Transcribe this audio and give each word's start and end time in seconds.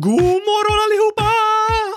God 0.00 0.22
morgon 0.22 0.78
allihopa! 0.86 1.30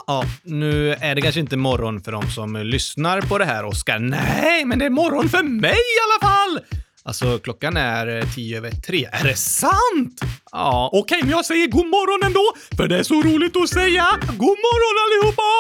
Ja, 0.08 0.24
nu 0.44 0.94
är 0.94 1.16
det 1.16 1.22
kanske 1.22 1.40
inte 1.40 1.58
morgon 1.58 2.02
för 2.02 2.12
de 2.12 2.32
som 2.32 2.56
lyssnar 2.56 3.22
på 3.22 3.38
det 3.38 3.46
här, 3.46 3.66
Oskar. 3.66 4.00
Nej, 4.00 4.66
men 4.66 4.80
det 4.80 4.86
är 4.86 4.90
morgon 4.90 5.30
för 5.30 5.44
mig 5.44 5.72
i 5.72 5.98
alla 6.06 6.32
fall! 6.32 6.60
Alltså, 7.04 7.40
klockan 7.40 7.78
är 7.78 8.18
eh, 8.18 8.34
tio 8.36 8.58
över 8.58 8.72
tre. 8.72 9.10
Är 9.12 9.24
det 9.24 9.36
sant? 9.36 10.22
Ja, 10.52 10.90
okej, 10.94 11.20
men 11.22 11.30
jag 11.32 11.46
säger 11.46 11.68
god 11.68 11.86
morgon 11.86 12.28
ändå, 12.28 12.54
för 12.78 12.88
det 12.88 13.00
är 13.00 13.04
så 13.04 13.22
roligt 13.22 13.58
att 13.58 13.70
säga 13.70 14.08
god 14.28 14.58
morgon 14.68 14.96
allihopa! 15.04 15.52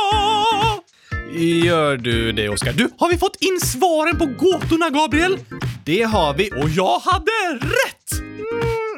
Gör 1.67 1.97
du 1.97 2.31
det, 2.31 2.49
Oskar? 2.49 2.73
Du, 2.73 2.89
har 2.97 3.09
vi 3.09 3.17
fått 3.17 3.37
in 3.39 3.59
svaren 3.59 4.17
på 4.17 4.25
gåtorna, 4.25 4.89
Gabriel? 4.89 5.37
Det 5.85 6.03
har 6.03 6.33
vi, 6.33 6.51
och 6.51 6.69
jag 6.69 6.99
hade 6.99 7.65
rätt! 7.65 8.30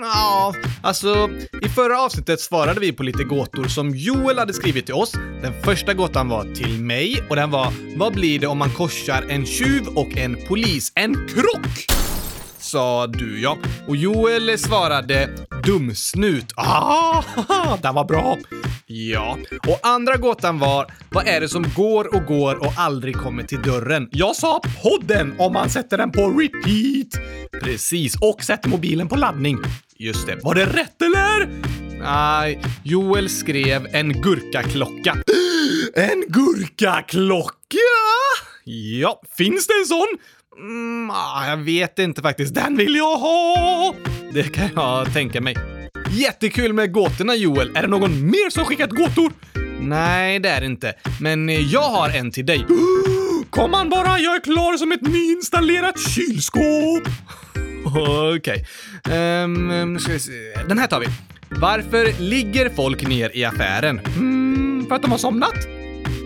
Ja, 0.04 0.54
alltså, 0.82 1.30
i 1.62 1.70
förra 1.70 2.02
avsnittet 2.02 2.40
svarade 2.42 2.80
vi 2.80 2.92
på 2.92 3.04
lite 3.04 3.24
gåtor 3.24 3.64
som 3.64 3.90
Joel 3.96 4.40
hade 4.40 4.54
skrivit 4.54 4.86
till 4.86 4.96
oss. 4.96 5.12
Den 5.42 5.64
första 5.64 5.94
gåtan 5.94 6.30
var 6.30 6.44
till 6.56 6.82
mig 6.82 7.24
och 7.30 7.36
den 7.36 7.52
var 7.52 7.74
“Vad 7.98 8.14
blir 8.14 8.40
det 8.40 8.48
om 8.48 8.58
man 8.58 8.70
korsar 8.70 9.26
en 9.30 9.46
tjuv 9.46 9.88
och 9.88 10.18
en 10.18 10.38
polis? 10.48 10.92
En 10.96 11.28
krock!” 11.28 11.86
sa 12.60 13.08
du 13.08 13.42
ja. 13.42 13.58
Och 13.88 13.96
Joel 13.96 14.58
svarade 14.58 15.30
dumsnut. 15.66 16.54
Ah, 16.56 17.24
den 17.82 17.96
var 17.96 18.06
bra! 18.06 18.38
Ja. 18.86 19.38
Och 19.68 19.80
andra 19.84 20.18
gåtan 20.18 20.60
var, 20.60 20.92
vad 21.12 21.28
är 21.28 21.42
det 21.42 21.50
som 21.50 21.66
går 21.76 22.16
och 22.16 22.26
går 22.26 22.56
och 22.56 22.74
aldrig 22.78 23.16
kommer 23.16 23.44
till 23.44 23.62
dörren? 23.62 24.10
Jag 24.12 24.36
sa 24.36 24.62
podden 24.84 25.36
om 25.40 25.54
man 25.54 25.70
sätter 25.70 25.98
den 25.98 26.12
på 26.12 26.30
repeat. 26.30 27.24
Precis, 27.64 28.16
och 28.22 28.44
sätter 28.44 28.70
mobilen 28.70 29.08
på 29.08 29.16
laddning. 29.16 29.58
Just 30.04 30.28
det. 30.28 30.40
Var 30.44 30.56
det 30.56 30.66
rätt 30.66 31.02
eller? 31.02 31.50
Nej, 32.00 32.60
Joel 32.84 33.30
skrev 33.30 33.88
en 33.92 34.22
gurkaklocka. 34.22 35.18
En 35.96 36.24
gurkaklocka? 36.28 37.78
Ja, 38.64 39.22
finns 39.38 39.68
det 39.68 39.74
en 39.74 39.86
sån? 39.86 40.08
Mm, 40.58 41.10
ah, 41.12 41.48
jag 41.48 41.58
vet 41.58 42.00
inte 42.00 42.22
faktiskt. 42.22 42.56
Den 42.56 42.78
vill 42.78 42.96
jag 42.96 43.18
ha! 43.18 43.96
Det 44.34 44.44
kan 44.44 44.70
jag 44.76 45.14
tänka 45.14 45.42
mig. 45.42 45.56
Jättekul 46.12 46.74
med 46.74 46.92
gåtorna 46.92 47.36
Joel. 47.36 47.72
Är 47.76 47.82
det 47.82 47.88
någon 47.88 48.26
mer 48.26 48.50
som 48.50 48.66
skickat 48.66 48.90
gåtor? 48.90 49.32
Nej, 49.80 50.40
det 50.40 50.50
är 50.50 50.62
det 50.62 50.68
inte. 50.68 50.94
Men 51.22 51.70
jag 51.70 51.90
har 51.90 52.10
en 52.10 52.32
till 52.32 52.46
dig. 52.46 52.66
Kom 53.50 53.74
an 53.74 53.90
bara, 53.90 54.20
jag 54.20 54.36
är 54.36 54.42
klar 54.42 54.78
som 54.78 54.92
ett 54.92 55.02
nyinstallerat 55.02 56.00
kylskåp. 56.00 57.08
Okej. 57.96 58.66
Okay. 59.02 59.44
Um, 59.44 60.00
ska 60.00 60.12
vi 60.12 60.20
se. 60.20 60.32
Den 60.68 60.78
här 60.78 60.88
tar 60.88 61.00
vi. 61.00 61.08
Varför 61.50 62.22
ligger 62.22 62.70
folk 62.70 63.08
ner 63.08 63.32
i 63.34 63.46
affären? 63.46 64.00
Mm, 64.00 64.86
för 64.88 64.96
att 64.96 65.02
de 65.02 65.12
har 65.12 65.18
somnat? 65.18 65.68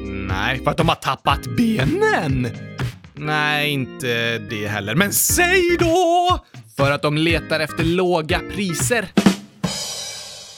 Nej, 0.05 0.63
för 0.63 0.71
att 0.71 0.77
de 0.77 0.89
har 0.89 0.95
tappat 0.95 1.45
benen. 1.57 2.47
Nej, 3.15 3.69
inte 3.69 4.37
det 4.37 4.67
heller. 4.67 4.95
Men 4.95 5.13
säg 5.13 5.77
då! 5.79 6.39
För 6.77 6.91
att 6.91 7.01
de 7.01 7.17
letar 7.17 7.59
efter 7.59 7.83
låga 7.83 8.41
priser. 8.55 9.07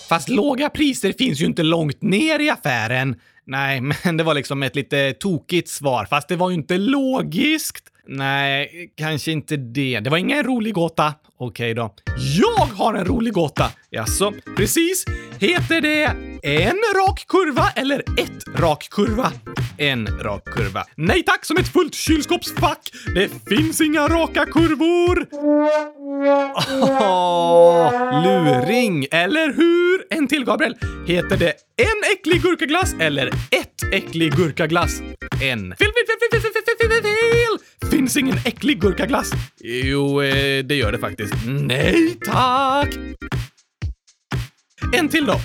Fast 0.09 0.29
låga 0.29 0.69
priser 0.69 1.13
finns 1.13 1.41
ju 1.41 1.45
inte 1.45 1.63
långt 1.63 2.01
ner 2.01 2.39
i 2.39 2.49
affären. 2.49 3.15
Nej, 3.45 3.81
men 4.03 4.17
det 4.17 4.23
var 4.23 4.33
liksom 4.33 4.63
ett 4.63 4.75
lite 4.75 5.13
tokigt 5.13 5.69
svar, 5.69 6.05
fast 6.05 6.27
det 6.27 6.35
var 6.35 6.49
ju 6.49 6.55
inte 6.55 6.77
logiskt. 6.77 7.83
Nej, 8.11 8.91
kanske 8.97 9.31
inte 9.31 9.57
det. 9.57 9.99
Det 9.99 10.09
var 10.09 10.17
ingen 10.17 10.43
rolig 10.43 10.73
gåta. 10.73 11.13
Okej 11.39 11.73
då. 11.73 11.93
Jag 12.17 12.65
har 12.65 12.93
en 12.93 13.05
rolig 13.05 13.33
gåta! 13.33 13.71
Jaså, 13.89 14.33
precis. 14.57 15.05
Heter 15.39 15.81
det 15.81 16.03
en 16.43 16.77
rak 16.95 17.25
kurva 17.27 17.69
eller 17.75 17.99
ett 17.99 18.59
rak 18.59 18.87
kurva? 18.91 19.31
En 19.77 20.07
rak 20.07 20.43
kurva. 20.45 20.85
Nej 20.95 21.23
tack, 21.23 21.45
som 21.45 21.57
ett 21.57 21.67
fullt 21.73 21.95
kylskåpsfack! 21.95 22.91
Det 23.15 23.29
finns 23.49 23.81
inga 23.81 24.07
raka 24.07 24.45
kurvor! 24.45 25.27
Oh, 26.81 28.23
luring, 28.23 29.07
eller 29.11 29.53
hur? 29.53 30.17
En 30.17 30.27
till, 30.27 30.45
Gabriel. 30.45 30.75
Heter 31.07 31.37
det 31.37 31.53
en 31.77 32.13
äcklig 32.17 32.41
gurkaglass 32.41 32.95
eller 32.99 33.27
ett 33.27 33.93
äcklig 33.93 34.35
gurkaglass? 34.35 35.01
En. 35.41 35.75
Fel, 35.75 35.77
fel, 35.77 35.77
fel, 35.77 36.29
fel, 36.31 36.38
fel, 36.38 36.38
fel, 36.38 36.38
fel, 36.38 36.38
fel! 36.38 36.38
Finns 37.91 38.17
ingen 38.17 38.37
äcklig 38.45 38.81
gurkaglass? 38.81 39.31
Jo, 39.59 40.21
eh, 40.21 40.65
det 40.65 40.75
gör 40.75 40.91
det 40.91 40.99
faktiskt. 40.99 41.33
Nej 41.47 42.17
tack! 42.25 42.89
En 44.93 45.09
till 45.09 45.25
då. 45.25 45.39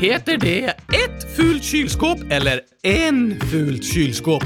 Heter 0.00 0.36
det 0.36 0.64
ett 1.04 1.36
fult 1.36 1.64
kylskåp 1.64 2.18
eller 2.30 2.60
en 2.82 3.40
fult 3.40 3.84
kylskåp? 3.84 4.44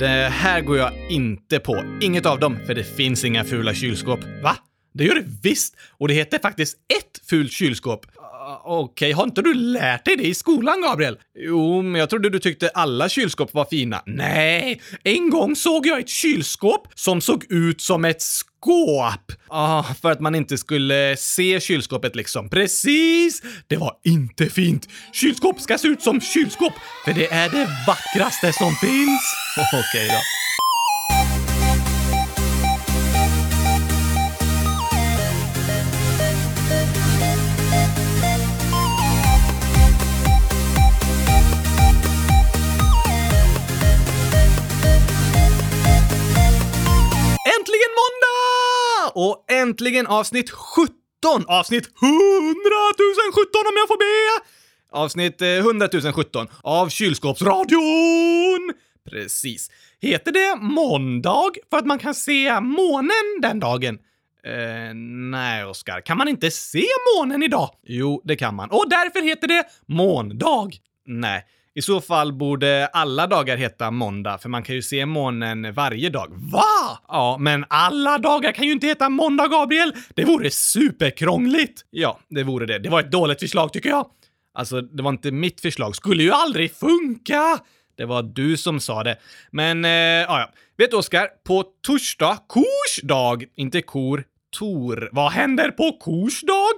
Det 0.00 0.28
här 0.32 0.60
går 0.60 0.78
jag 0.78 0.92
inte 1.10 1.58
på. 1.58 1.84
Inget 2.00 2.26
av 2.26 2.40
dem, 2.40 2.58
för 2.66 2.74
det 2.74 2.84
finns 2.84 3.24
inga 3.24 3.44
fula 3.44 3.74
kylskåp. 3.74 4.20
Va? 4.42 4.56
Det 4.94 5.04
gör 5.04 5.14
det 5.14 5.24
visst! 5.42 5.76
Och 5.98 6.08
det 6.08 6.14
heter 6.14 6.38
faktiskt 6.38 6.76
ett 6.76 7.28
fult 7.28 7.52
kylskåp. 7.52 8.06
Okej, 8.64 8.84
okay. 8.84 9.12
har 9.12 9.24
inte 9.24 9.42
du 9.42 9.54
lärt 9.54 10.04
dig 10.04 10.16
det 10.16 10.22
i 10.22 10.34
skolan, 10.34 10.82
Gabriel? 10.82 11.18
Jo, 11.38 11.82
men 11.82 12.00
jag 12.00 12.10
trodde 12.10 12.30
du 12.30 12.38
tyckte 12.38 12.68
alla 12.68 13.08
kylskåp 13.08 13.54
var 13.54 13.64
fina. 13.64 14.02
Nej, 14.06 14.80
en 15.04 15.30
gång 15.30 15.56
såg 15.56 15.86
jag 15.86 16.00
ett 16.00 16.08
kylskåp 16.08 16.88
som 16.94 17.20
såg 17.20 17.52
ut 17.52 17.80
som 17.80 18.04
ett 18.04 18.22
skåp. 18.22 19.32
Ah, 19.48 19.82
för 20.02 20.10
att 20.10 20.20
man 20.20 20.34
inte 20.34 20.58
skulle 20.58 21.16
se 21.16 21.60
kylskåpet 21.60 22.16
liksom. 22.16 22.48
Precis! 22.48 23.42
Det 23.66 23.76
var 23.76 23.92
inte 24.04 24.46
fint. 24.46 24.88
Kylskåp 25.12 25.60
ska 25.60 25.78
se 25.78 25.88
ut 25.88 26.02
som 26.02 26.20
kylskåp, 26.20 26.72
för 27.04 27.12
det 27.12 27.26
är 27.26 27.48
det 27.48 27.68
vackraste 27.86 28.52
som 28.52 28.74
finns. 28.74 29.22
Okej 29.72 29.80
okay, 29.80 30.08
då. 30.08 30.41
Äntligen 49.72 50.06
avsnitt 50.06 50.50
17! 50.50 50.84
Avsnitt 51.46 51.84
100 52.02 52.14
017 53.34 53.44
om 53.70 53.76
jag 53.76 53.88
får 53.88 53.98
be! 53.98 54.44
Avsnitt 54.98 55.42
eh, 55.42 55.48
100 55.48 55.88
017 56.12 56.46
av 56.62 56.88
Kylskåpsradion! 56.88 58.72
Precis. 59.10 59.70
Heter 60.00 60.32
det 60.32 60.56
måndag 60.60 61.50
för 61.70 61.76
att 61.76 61.86
man 61.86 61.98
kan 61.98 62.14
se 62.14 62.60
månen 62.60 63.40
den 63.42 63.60
dagen? 63.60 63.98
Eh, 64.44 64.94
nej, 65.30 65.64
Oskar. 65.64 66.00
Kan 66.00 66.18
man 66.18 66.28
inte 66.28 66.50
se 66.50 66.86
månen 67.16 67.42
idag? 67.42 67.70
Jo, 67.86 68.22
det 68.24 68.36
kan 68.36 68.54
man. 68.54 68.70
Och 68.70 68.86
därför 68.90 69.22
heter 69.22 69.48
det 69.48 69.64
måndag. 69.86 70.70
Nej. 71.06 71.44
I 71.74 71.82
så 71.82 72.00
fall 72.00 72.32
borde 72.32 72.86
alla 72.86 73.26
dagar 73.26 73.56
heta 73.56 73.90
måndag, 73.90 74.38
för 74.38 74.48
man 74.48 74.62
kan 74.62 74.74
ju 74.74 74.82
se 74.82 75.06
månen 75.06 75.74
varje 75.74 76.10
dag. 76.10 76.28
Va? 76.52 76.98
Ja, 77.08 77.36
men 77.40 77.64
alla 77.68 78.18
dagar 78.18 78.52
kan 78.52 78.66
ju 78.66 78.72
inte 78.72 78.86
heta 78.86 79.08
måndag, 79.08 79.48
Gabriel! 79.48 79.92
Det 80.14 80.24
vore 80.24 80.50
superkrångligt! 80.50 81.84
Ja, 81.90 82.18
det 82.28 82.42
vore 82.42 82.66
det. 82.66 82.78
Det 82.78 82.88
var 82.88 83.00
ett 83.00 83.12
dåligt 83.12 83.40
förslag, 83.40 83.72
tycker 83.72 83.88
jag. 83.88 84.06
Alltså, 84.54 84.80
det 84.80 85.02
var 85.02 85.10
inte 85.10 85.30
mitt 85.30 85.60
förslag. 85.60 85.96
Skulle 85.96 86.22
ju 86.22 86.30
aldrig 86.32 86.74
funka! 86.74 87.58
Det 87.96 88.04
var 88.04 88.22
du 88.22 88.56
som 88.56 88.80
sa 88.80 89.02
det. 89.02 89.16
Men, 89.50 89.84
eh, 89.84 89.90
ja. 89.90 90.50
Vet 90.78 90.90
du, 90.90 90.96
Oskar? 90.96 91.28
På 91.46 91.64
torsdag, 91.86 92.38
kors 92.46 93.00
dag, 93.02 93.44
inte 93.56 93.82
kor, 93.82 94.24
tor. 94.58 95.08
Vad 95.12 95.32
händer 95.32 95.70
på 95.70 95.92
kors 95.92 96.40
dag? 96.40 96.72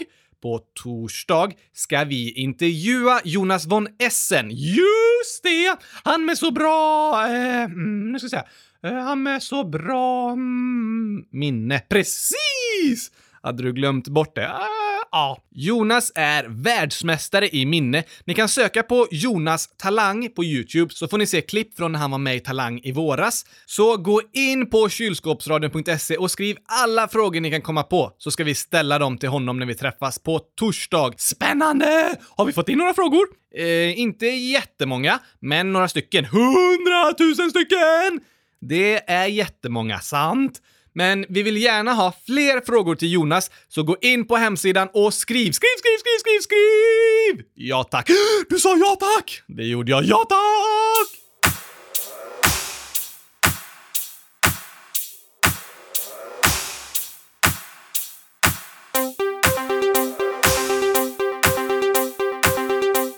På 0.45 0.61
torsdag 0.75 1.53
ska 1.73 2.05
vi 2.05 2.33
intervjua 2.33 3.21
Jonas 3.25 3.67
von 3.67 3.89
Essen. 3.99 4.51
Just 4.51 5.43
det! 5.43 5.77
Han 6.03 6.25
med 6.25 6.39
så 6.39 6.51
bra... 6.51 7.13
Eh, 7.27 7.65
mm, 7.65 8.13
nu 8.13 8.19
ska 8.19 8.25
jag 8.25 8.31
säga. 8.31 8.45
Eh, 8.83 9.05
han 9.05 9.23
med 9.23 9.43
så 9.43 9.65
bra 9.65 10.31
mm, 10.31 11.25
minne. 11.31 11.79
Precis! 11.79 13.11
Hade 13.43 13.63
du 13.63 13.73
glömt 13.73 14.09
bort 14.09 14.35
det? 14.35 14.51
Ah, 14.51 14.94
Ja, 15.15 15.39
Jonas 15.51 16.13
är 16.15 16.45
världsmästare 16.49 17.49
i 17.49 17.67
minne. 17.67 18.05
Ni 18.25 18.35
kan 18.35 18.49
söka 18.49 18.83
på 18.83 19.07
Jonas 19.11 19.69
Talang 19.77 20.29
på 20.37 20.45
YouTube 20.45 20.95
så 20.95 21.09
får 21.09 21.19
ni 21.19 21.27
se 21.27 21.41
klipp 21.41 21.77
från 21.77 21.93
när 21.93 21.99
han 21.99 22.11
var 22.11 22.19
med 22.19 22.37
i 22.37 22.41
Talang 22.41 22.81
i 22.85 22.93
våras. 22.93 23.45
Så 23.67 23.97
gå 23.97 24.23
in 24.33 24.71
på 24.71 24.89
kylskåpsradion.se 24.89 26.17
och 26.17 26.31
skriv 26.31 26.57
alla 26.67 27.09
frågor 27.09 27.41
ni 27.41 27.51
kan 27.51 27.63
komma 27.63 27.83
på 27.83 28.13
så 28.19 28.31
ska 28.31 28.45
vi 28.45 28.55
ställa 28.55 28.99
dem 28.99 29.19
till 29.19 29.29
honom 29.29 29.59
när 29.59 29.67
vi 29.67 29.75
träffas 29.75 30.19
på 30.19 30.41
torsdag. 30.59 31.15
Spännande! 31.17 32.17
Har 32.31 32.45
vi 32.45 32.53
fått 32.53 32.69
in 32.69 32.79
några 32.79 32.95
frågor? 32.95 33.27
Eh, 33.57 33.99
inte 34.01 34.27
jättemånga, 34.27 35.19
men 35.41 35.73
några 35.73 35.89
stycken. 35.89 36.25
Hundratusen 36.25 37.51
stycken! 37.51 38.21
Det 38.61 39.11
är 39.11 39.27
jättemånga, 39.27 40.01
sant? 40.01 40.61
Men 40.95 41.25
vi 41.29 41.43
vill 41.43 41.57
gärna 41.57 41.93
ha 41.93 42.13
fler 42.27 42.61
frågor 42.67 42.95
till 42.95 43.13
Jonas, 43.13 43.51
så 43.69 43.83
gå 43.83 43.97
in 44.01 44.27
på 44.27 44.37
hemsidan 44.37 44.89
och 44.93 45.15
skriv, 45.15 45.53
skriv, 45.53 45.77
skriv, 45.79 45.99
skriv, 45.99 46.19
skriv, 46.19 46.41
skriv! 46.41 47.47
Ja 47.55 47.85
tack! 47.85 48.11
Du 48.49 48.59
sa 48.59 48.77
ja 48.77 48.97
tack! 49.01 49.43
Det 49.47 49.65
gjorde 49.65 49.91
jag, 49.91 50.05
ja 50.05 50.25
tack! 50.29 51.21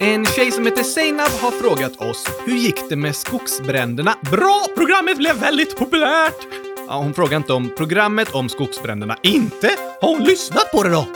En 0.01 0.25
tjej 0.25 0.51
som 0.51 0.67
heter 0.67 0.83
Seinab 0.83 1.31
har 1.41 1.51
frågat 1.51 1.97
oss 1.97 2.27
hur 2.47 2.57
gick 2.57 2.89
det 2.89 2.97
med 2.97 3.17
skogsbränderna? 3.17 4.15
Bra! 4.31 4.67
Programmet 4.77 5.19
blev 5.19 5.37
väldigt 5.37 5.77
populärt! 5.77 6.66
Ja, 6.89 6.99
hon 6.99 7.15
frågar 7.15 7.37
inte 7.37 7.53
om 7.53 7.71
programmet 7.77 8.35
om 8.35 8.49
skogsbränderna. 8.49 9.17
Inte? 9.23 9.71
Har 10.01 10.09
hon 10.09 10.25
lyssnat 10.25 10.71
på 10.73 10.83
det 10.83 10.89
då? 10.91 11.07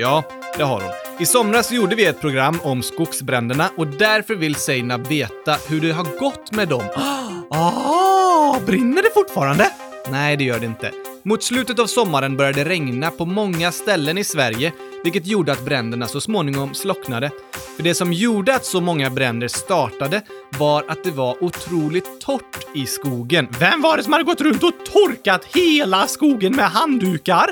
Ja, 0.00 0.22
det 0.56 0.62
har 0.62 0.80
hon. 0.80 0.90
I 1.20 1.26
somras 1.26 1.72
gjorde 1.72 1.96
vi 1.96 2.06
ett 2.06 2.20
program 2.20 2.58
om 2.62 2.82
skogsbränderna 2.82 3.70
och 3.76 3.86
därför 3.86 4.34
vill 4.34 4.54
Seinab 4.54 5.06
veta 5.06 5.56
hur 5.68 5.80
det 5.80 5.92
har 5.92 6.18
gått 6.20 6.52
med 6.52 6.68
dem. 6.68 6.84
Ah, 7.50 8.56
brinner 8.66 9.02
det 9.02 9.10
fortfarande? 9.14 9.70
Nej, 10.10 10.36
det 10.36 10.44
gör 10.44 10.58
det 10.58 10.66
inte. 10.66 10.90
Mot 11.22 11.42
slutet 11.42 11.78
av 11.78 11.86
sommaren 11.86 12.36
började 12.36 12.64
det 12.64 12.70
regna 12.70 13.10
på 13.10 13.26
många 13.26 13.72
ställen 13.72 14.18
i 14.18 14.24
Sverige, 14.24 14.72
vilket 15.04 15.26
gjorde 15.26 15.52
att 15.52 15.64
bränderna 15.64 16.06
så 16.06 16.20
småningom 16.20 16.74
slocknade. 16.74 17.30
För 17.76 17.82
det 17.82 17.94
som 17.94 18.12
gjorde 18.12 18.54
att 18.54 18.64
så 18.64 18.80
många 18.80 19.10
bränder 19.10 19.48
startade 19.48 20.22
var 20.58 20.84
att 20.88 21.04
det 21.04 21.10
var 21.10 21.44
otroligt 21.44 22.20
torrt 22.20 22.66
i 22.74 22.86
skogen. 22.86 23.48
Vem 23.60 23.82
var 23.82 23.96
det 23.96 24.02
som 24.02 24.12
hade 24.12 24.24
gått 24.24 24.40
runt 24.40 24.62
och 24.62 24.72
torkat 24.92 25.44
hela 25.44 26.06
skogen 26.06 26.56
med 26.56 26.70
handdukar? 26.70 27.50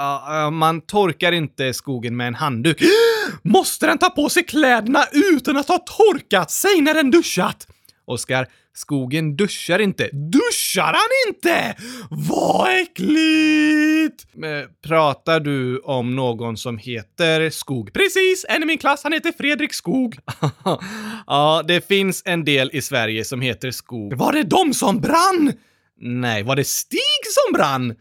Uh, 0.00 0.50
man 0.50 0.80
torkar 0.80 1.32
inte 1.32 1.74
skogen 1.74 2.16
med 2.16 2.26
en 2.26 2.34
handduk. 2.34 2.82
Måste 3.42 3.86
den 3.86 3.98
ta 3.98 4.10
på 4.10 4.28
sig 4.28 4.44
kläderna 4.44 5.04
utan 5.12 5.56
att 5.56 5.68
ha 5.68 5.78
torkat 5.78 6.50
sig 6.50 6.80
när 6.80 6.94
den 6.94 7.10
duschat? 7.10 7.66
Oskar, 8.08 8.46
skogen 8.74 9.36
duschar 9.36 9.78
inte. 9.78 10.08
Duschar 10.12 10.92
han 10.92 11.28
inte? 11.28 11.76
Vad 12.10 12.80
äckligt! 12.80 14.26
Eh, 14.44 14.70
pratar 14.86 15.40
du 15.40 15.78
om 15.78 16.16
någon 16.16 16.56
som 16.56 16.78
heter 16.78 17.50
Skog? 17.50 17.92
Precis, 17.92 18.46
en 18.48 18.62
i 18.62 18.66
min 18.66 18.78
klass, 18.78 19.02
han 19.02 19.12
heter 19.12 19.32
Fredrik 19.32 19.74
Skog. 19.74 20.18
ja, 21.26 21.64
det 21.68 21.88
finns 21.88 22.22
en 22.24 22.44
del 22.44 22.70
i 22.72 22.82
Sverige 22.82 23.24
som 23.24 23.40
heter 23.40 23.70
Skog. 23.70 24.14
Var 24.14 24.32
det 24.32 24.42
de 24.42 24.74
som 24.74 25.00
brann? 25.00 25.52
Nej, 26.00 26.42
var 26.42 26.56
det 26.56 26.64
Stig 26.66 27.24
som 27.24 27.52
brann? 27.52 27.94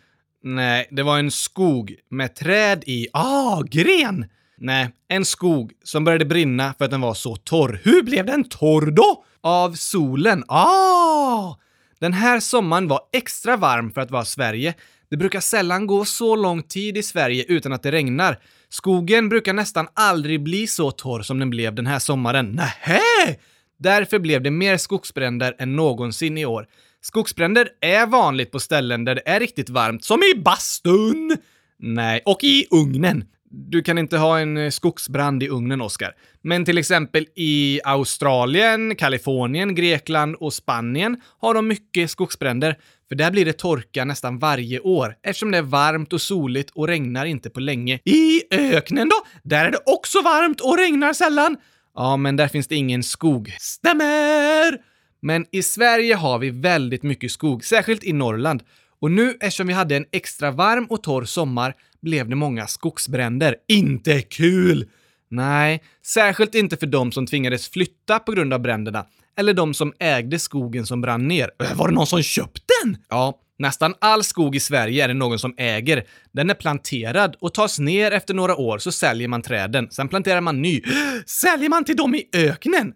Nej, 0.43 0.87
det 0.91 1.03
var 1.03 1.19
en 1.19 1.31
skog 1.31 1.95
med 2.09 2.35
träd 2.35 2.83
i. 2.85 3.07
Ah, 3.13 3.61
gren! 3.61 4.25
Nej, 4.57 4.89
en 5.07 5.25
skog 5.25 5.71
som 5.83 6.03
började 6.03 6.25
brinna 6.25 6.73
för 6.77 6.85
att 6.85 6.91
den 6.91 7.01
var 7.01 7.13
så 7.13 7.35
torr. 7.35 7.81
Hur 7.83 8.03
blev 8.03 8.25
den 8.25 8.43
torr 8.43 8.91
då? 8.91 9.23
Av 9.41 9.73
solen. 9.73 10.43
Ah! 10.47 11.55
Den 11.99 12.13
här 12.13 12.39
sommaren 12.39 12.87
var 12.87 12.99
extra 13.13 13.57
varm 13.57 13.91
för 13.91 14.01
att 14.01 14.11
vara 14.11 14.25
Sverige. 14.25 14.73
Det 15.09 15.17
brukar 15.17 15.39
sällan 15.39 15.87
gå 15.87 16.05
så 16.05 16.35
lång 16.35 16.63
tid 16.63 16.97
i 16.97 17.03
Sverige 17.03 17.45
utan 17.47 17.73
att 17.73 17.83
det 17.83 17.91
regnar. 17.91 18.39
Skogen 18.69 19.29
brukar 19.29 19.53
nästan 19.53 19.87
aldrig 19.93 20.43
bli 20.43 20.67
så 20.67 20.91
torr 20.91 21.21
som 21.21 21.39
den 21.39 21.49
blev 21.49 21.75
den 21.75 21.87
här 21.87 21.99
sommaren. 21.99 22.51
Nähä! 22.51 23.35
Därför 23.79 24.19
blev 24.19 24.43
det 24.43 24.51
mer 24.51 24.77
skogsbränder 24.77 25.55
än 25.59 25.75
någonsin 25.75 26.37
i 26.37 26.45
år. 26.45 26.67
Skogsbränder 27.01 27.69
är 27.81 28.05
vanligt 28.05 28.51
på 28.51 28.59
ställen 28.59 29.05
där 29.05 29.15
det 29.15 29.21
är 29.25 29.39
riktigt 29.39 29.69
varmt, 29.69 30.03
som 30.03 30.23
i 30.23 30.39
bastun! 30.39 31.37
Nej, 31.79 32.21
och 32.25 32.43
i 32.43 32.65
ugnen. 32.71 33.25
Du 33.49 33.81
kan 33.81 33.97
inte 33.97 34.17
ha 34.17 34.39
en 34.39 34.57
eh, 34.57 34.69
skogsbrand 34.69 35.43
i 35.43 35.49
ugnen, 35.49 35.81
Oskar. 35.81 36.15
Men 36.41 36.65
till 36.65 36.77
exempel 36.77 37.25
i 37.35 37.79
Australien, 37.83 38.95
Kalifornien, 38.95 39.75
Grekland 39.75 40.35
och 40.35 40.53
Spanien 40.53 41.21
har 41.39 41.53
de 41.53 41.67
mycket 41.67 42.11
skogsbränder. 42.11 42.77
För 43.09 43.15
där 43.15 43.31
blir 43.31 43.45
det 43.45 43.53
torka 43.53 44.05
nästan 44.05 44.39
varje 44.39 44.79
år 44.79 45.15
eftersom 45.23 45.51
det 45.51 45.57
är 45.57 45.61
varmt 45.61 46.13
och 46.13 46.21
soligt 46.21 46.69
och 46.69 46.87
regnar 46.87 47.25
inte 47.25 47.49
på 47.49 47.59
länge. 47.59 47.99
I 48.05 48.41
öknen 48.51 49.09
då? 49.09 49.15
Där 49.43 49.65
är 49.65 49.71
det 49.71 49.79
också 49.85 50.21
varmt 50.21 50.61
och 50.61 50.77
regnar 50.77 51.13
sällan. 51.13 51.57
Ja, 51.95 52.17
men 52.17 52.35
där 52.35 52.47
finns 52.47 52.67
det 52.67 52.75
ingen 52.75 53.03
skog. 53.03 53.55
Stämmer! 53.59 54.77
Men 55.21 55.45
i 55.51 55.63
Sverige 55.63 56.15
har 56.15 56.39
vi 56.39 56.49
väldigt 56.49 57.03
mycket 57.03 57.31
skog, 57.31 57.65
särskilt 57.65 58.03
i 58.03 58.13
Norrland. 58.13 58.63
Och 59.01 59.11
nu 59.11 59.37
eftersom 59.41 59.67
vi 59.67 59.73
hade 59.73 59.95
en 59.95 60.05
extra 60.11 60.51
varm 60.51 60.85
och 60.85 61.03
torr 61.03 61.25
sommar 61.25 61.73
blev 62.01 62.29
det 62.29 62.35
många 62.35 62.67
skogsbränder. 62.67 63.55
Inte 63.67 64.21
kul! 64.21 64.89
Nej, 65.29 65.83
särskilt 66.05 66.55
inte 66.55 66.77
för 66.77 66.87
de 66.87 67.11
som 67.11 67.27
tvingades 67.27 67.69
flytta 67.69 68.19
på 68.19 68.31
grund 68.31 68.53
av 68.53 68.59
bränderna, 68.59 69.05
eller 69.37 69.53
de 69.53 69.73
som 69.73 69.93
ägde 69.99 70.39
skogen 70.39 70.85
som 70.85 71.01
brann 71.01 71.27
ner. 71.27 71.51
Var 71.75 71.87
det 71.87 71.93
någon 71.93 72.07
som 72.07 72.23
köpte 72.23 72.73
den? 72.83 72.97
Ja, 73.09 73.39
nästan 73.59 73.93
all 74.01 74.23
skog 74.23 74.55
i 74.55 74.59
Sverige 74.59 75.03
är 75.03 75.07
det 75.07 75.13
någon 75.13 75.39
som 75.39 75.53
äger. 75.57 76.03
Den 76.31 76.49
är 76.49 76.53
planterad 76.53 77.35
och 77.39 77.53
tas 77.53 77.79
ner 77.79 78.11
efter 78.11 78.33
några 78.33 78.55
år 78.55 78.77
så 78.77 78.91
säljer 78.91 79.27
man 79.27 79.41
träden. 79.41 79.87
Sen 79.91 80.07
planterar 80.07 80.41
man 80.41 80.61
ny. 80.61 80.81
Säljer 81.25 81.69
man 81.69 81.83
till 81.83 81.95
dem 81.95 82.15
i 82.15 82.23
öknen? 82.33 82.93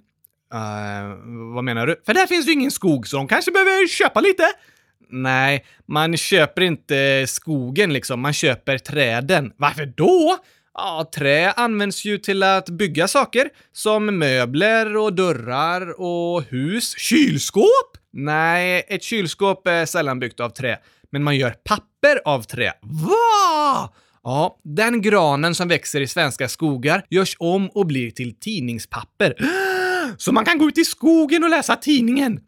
Uh, 0.53 1.53
vad 1.55 1.63
menar 1.63 1.87
du? 1.87 2.01
För 2.05 2.13
där 2.13 2.27
finns 2.27 2.47
ju 2.47 2.51
ingen 2.51 2.71
skog, 2.71 3.07
så 3.07 3.17
de 3.17 3.27
kanske 3.27 3.51
behöver 3.51 3.87
köpa 3.87 4.21
lite. 4.21 4.43
Nej, 5.11 5.65
man 5.85 6.17
köper 6.17 6.61
inte 6.61 7.25
skogen 7.27 7.93
liksom, 7.93 8.19
man 8.19 8.33
köper 8.33 8.77
träden. 8.77 9.53
Varför 9.57 9.85
då? 9.85 10.37
Ja, 10.73 11.09
trä 11.15 11.51
används 11.51 12.05
ju 12.05 12.17
till 12.17 12.43
att 12.43 12.69
bygga 12.69 13.07
saker, 13.07 13.49
som 13.73 14.19
möbler 14.19 14.97
och 14.97 15.13
dörrar 15.13 16.01
och 16.01 16.43
hus. 16.43 16.97
Kylskåp? 16.97 17.97
Nej, 18.13 18.85
ett 18.87 19.03
kylskåp 19.03 19.67
är 19.67 19.85
sällan 19.85 20.19
byggt 20.19 20.39
av 20.39 20.49
trä, 20.49 20.77
men 21.11 21.23
man 21.23 21.37
gör 21.37 21.55
papper 21.63 22.21
av 22.25 22.41
trä. 22.41 22.73
Va? 22.81 23.93
Ja, 24.23 24.59
den 24.63 25.01
granen 25.01 25.55
som 25.55 25.67
växer 25.67 26.01
i 26.01 26.07
svenska 26.07 26.49
skogar 26.49 27.05
görs 27.09 27.35
om 27.39 27.69
och 27.69 27.85
blir 27.85 28.11
till 28.11 28.35
tidningspapper. 28.39 29.35
Så 30.17 30.31
man 30.31 30.45
kan 30.45 30.57
gå 30.57 30.67
ut 30.67 30.77
i 30.77 30.85
skogen 30.85 31.43
och 31.43 31.49
läsa 31.49 31.75
tidningen. 31.75 32.39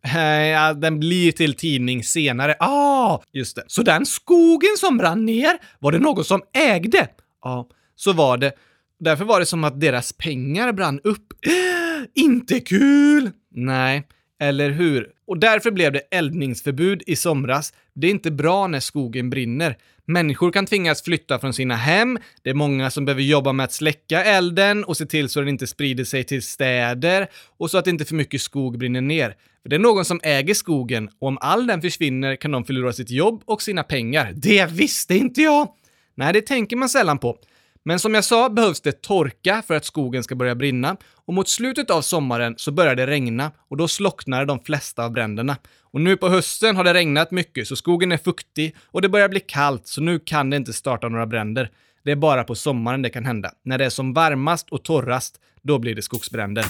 Ja, 0.54 0.74
den 0.74 1.00
blir 1.00 1.32
till 1.32 1.54
tidning 1.54 2.04
senare. 2.04 2.56
Ah, 2.60 3.22
just 3.34 3.56
det. 3.56 3.64
Så 3.68 3.84
den 3.84 4.06
skogen 4.06 4.78
som 4.78 4.98
brann 4.98 5.26
ner 5.26 5.58
var 5.80 5.92
det 5.92 6.00
någon 6.00 6.26
som 6.26 6.42
ägde? 6.54 7.08
Ja, 7.44 7.68
så 7.96 8.14
var 8.14 8.38
det. 8.38 8.52
Därför 9.00 9.26
var 9.26 9.40
det 9.40 9.46
som 9.46 9.64
att 9.64 9.82
deras 9.82 10.14
pengar 10.14 10.74
brann 10.74 11.00
upp. 11.04 11.34
Inte 12.16 12.60
kul! 12.60 13.32
Nej, 13.52 14.08
eller 14.42 14.70
hur? 14.70 15.10
Och 15.28 15.40
därför 15.40 15.72
blev 15.72 15.92
det 15.92 16.00
eldningsförbud 16.12 17.04
i 17.08 17.16
somras. 17.16 17.74
Det 17.96 18.08
är 18.08 18.12
inte 18.12 18.32
bra 18.32 18.68
när 18.68 18.80
skogen 18.80 19.30
brinner. 19.30 19.78
Människor 20.06 20.52
kan 20.52 20.66
tvingas 20.66 21.04
flytta 21.04 21.40
från 21.40 21.54
sina 21.54 21.76
hem, 21.76 22.20
det 22.42 22.50
är 22.50 22.54
många 22.54 22.90
som 22.90 23.06
behöver 23.06 23.22
jobba 23.22 23.54
med 23.54 23.64
att 23.64 23.74
släcka 23.74 24.24
elden 24.24 24.84
och 24.84 24.98
se 24.98 25.06
till 25.06 25.30
så 25.30 25.40
den 25.40 25.50
inte 25.50 25.68
sprider 25.68 26.04
sig 26.04 26.24
till 26.24 26.42
städer 26.42 27.28
och 27.58 27.72
så 27.72 27.78
att 27.78 27.88
inte 27.88 28.06
för 28.06 28.16
mycket 28.16 28.42
skog 28.42 28.78
brinner 28.78 29.02
ner. 29.02 29.36
För 29.62 29.70
det 29.70 29.76
är 29.76 29.80
någon 29.80 30.06
som 30.06 30.20
äger 30.24 30.54
skogen 30.54 31.10
och 31.20 31.28
om 31.28 31.38
all 31.42 31.68
den 31.68 31.82
försvinner 31.82 32.36
kan 32.36 32.52
de 32.52 32.64
förlora 32.64 32.94
sitt 32.94 33.10
jobb 33.10 33.44
och 33.46 33.62
sina 33.62 33.84
pengar. 33.84 34.34
Det 34.36 34.66
visste 34.72 35.16
inte 35.16 35.42
jag! 35.42 35.68
Nej, 36.16 36.34
det 36.34 36.42
tänker 36.42 36.76
man 36.76 36.90
sällan 36.90 37.18
på. 37.18 37.38
Men 37.86 38.00
som 38.00 38.14
jag 38.14 38.24
sa 38.24 38.50
behövs 38.50 38.82
det 38.82 39.02
torka 39.02 39.64
för 39.68 39.74
att 39.74 39.86
skogen 39.86 40.24
ska 40.24 40.36
börja 40.36 40.56
brinna 40.56 40.98
och 41.26 41.34
mot 41.34 41.50
slutet 41.50 41.90
av 41.90 42.02
sommaren 42.02 42.54
så 42.58 42.72
börjar 42.72 42.96
det 42.96 43.08
regna 43.08 43.52
och 43.70 43.78
då 43.78 43.88
slocknar 43.88 44.46
de 44.46 44.60
flesta 44.60 45.06
av 45.06 45.12
bränderna. 45.12 45.58
Och 45.82 46.02
nu 46.02 46.18
på 46.18 46.30
hösten 46.30 46.76
har 46.76 46.84
det 46.84 46.94
regnat 46.94 47.32
mycket 47.32 47.68
så 47.68 47.76
skogen 47.76 48.12
är 48.12 48.18
fuktig 48.18 48.76
och 48.86 49.02
det 49.02 49.10
börjar 49.10 49.30
bli 49.30 49.40
kallt 49.40 49.88
så 49.88 50.02
nu 50.02 50.20
kan 50.20 50.50
det 50.50 50.58
inte 50.58 50.74
starta 50.74 51.10
några 51.10 51.26
bränder. 51.26 51.70
Det 52.04 52.12
är 52.12 52.16
bara 52.16 52.44
på 52.44 52.56
sommaren 52.56 53.02
det 53.02 53.10
kan 53.10 53.26
hända. 53.26 53.52
När 53.66 53.78
det 53.78 53.86
är 53.86 53.90
som 53.90 54.14
varmast 54.14 54.70
och 54.70 54.84
torrast, 54.84 55.40
då 55.62 55.80
blir 55.80 55.96
det 55.96 56.02
skogsbränder. 56.02 56.66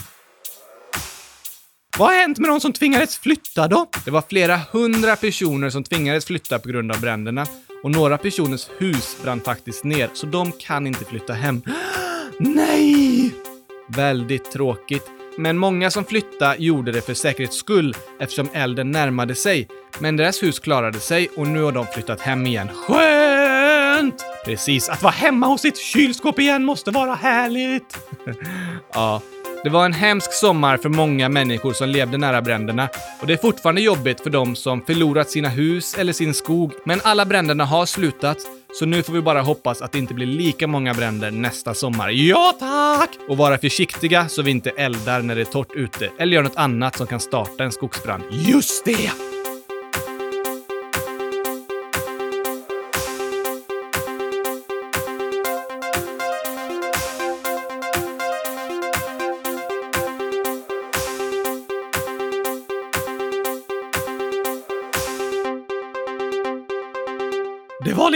Vad 1.98 2.08
har 2.08 2.14
hänt 2.14 2.38
med 2.38 2.50
de 2.50 2.60
som 2.60 2.72
tvingades 2.72 3.18
flytta 3.18 3.68
då? 3.68 3.86
Det 4.04 4.10
var 4.10 4.22
flera 4.28 4.56
hundra 4.72 5.16
personer 5.16 5.70
som 5.70 5.84
tvingades 5.84 6.24
flytta 6.24 6.58
på 6.58 6.68
grund 6.68 6.92
av 6.92 7.00
bränderna 7.00 7.46
och 7.84 7.90
några 7.90 8.18
personers 8.18 8.68
hus 8.78 9.16
brann 9.22 9.40
faktiskt 9.40 9.84
ner, 9.84 10.10
så 10.14 10.26
de 10.26 10.52
kan 10.52 10.86
inte 10.86 11.04
flytta 11.04 11.32
hem. 11.32 11.62
Nej! 12.38 13.34
Väldigt 13.88 14.52
tråkigt. 14.52 15.10
Men 15.38 15.58
många 15.58 15.90
som 15.90 16.04
flyttade 16.04 16.56
gjorde 16.58 16.92
det 16.92 17.00
för 17.00 17.14
säkerhets 17.14 17.56
skull 17.56 17.94
eftersom 18.20 18.48
elden 18.52 18.90
närmade 18.90 19.34
sig. 19.34 19.68
Men 19.98 20.16
deras 20.16 20.42
hus 20.42 20.58
klarade 20.58 21.00
sig 21.00 21.28
och 21.36 21.46
nu 21.46 21.62
har 21.62 21.72
de 21.72 21.86
flyttat 21.86 22.20
hem 22.20 22.46
igen. 22.46 22.68
Skönt! 22.68 24.24
Precis, 24.44 24.88
att 24.88 25.02
vara 25.02 25.12
hemma 25.12 25.46
hos 25.46 25.60
sitt 25.60 25.78
kylskåp 25.78 26.38
igen 26.38 26.64
måste 26.64 26.90
vara 26.90 27.14
härligt. 27.14 27.98
ja, 28.94 29.22
det 29.64 29.70
var 29.70 29.84
en 29.84 29.92
hemsk 29.92 30.32
sommar 30.32 30.76
för 30.76 30.88
många 30.88 31.28
människor 31.28 31.72
som 31.72 31.88
levde 31.88 32.18
nära 32.18 32.42
bränderna 32.42 32.88
och 33.20 33.26
det 33.26 33.32
är 33.32 33.36
fortfarande 33.36 33.80
jobbigt 33.80 34.20
för 34.20 34.30
de 34.30 34.56
som 34.56 34.82
förlorat 34.82 35.30
sina 35.30 35.48
hus 35.48 35.94
eller 35.98 36.12
sin 36.12 36.34
skog. 36.34 36.72
Men 36.84 37.00
alla 37.04 37.26
bränderna 37.26 37.64
har 37.64 37.86
slutat, 37.86 38.38
så 38.78 38.86
nu 38.86 39.02
får 39.02 39.12
vi 39.12 39.22
bara 39.22 39.40
hoppas 39.40 39.82
att 39.82 39.92
det 39.92 39.98
inte 39.98 40.14
blir 40.14 40.26
lika 40.26 40.66
många 40.66 40.94
bränder 40.94 41.30
nästa 41.30 41.74
sommar. 41.74 42.10
Ja 42.10 42.54
tack! 42.58 43.10
Och 43.28 43.36
vara 43.36 43.58
försiktiga 43.58 44.28
så 44.28 44.42
vi 44.42 44.50
inte 44.50 44.70
eldar 44.70 45.22
när 45.22 45.34
det 45.34 45.40
är 45.40 45.44
torrt 45.44 45.72
ute 45.74 46.10
eller 46.18 46.36
gör 46.36 46.42
något 46.42 46.56
annat 46.56 46.96
som 46.96 47.06
kan 47.06 47.20
starta 47.20 47.64
en 47.64 47.72
skogsbrand. 47.72 48.22
Just 48.30 48.84
det! 48.84 49.33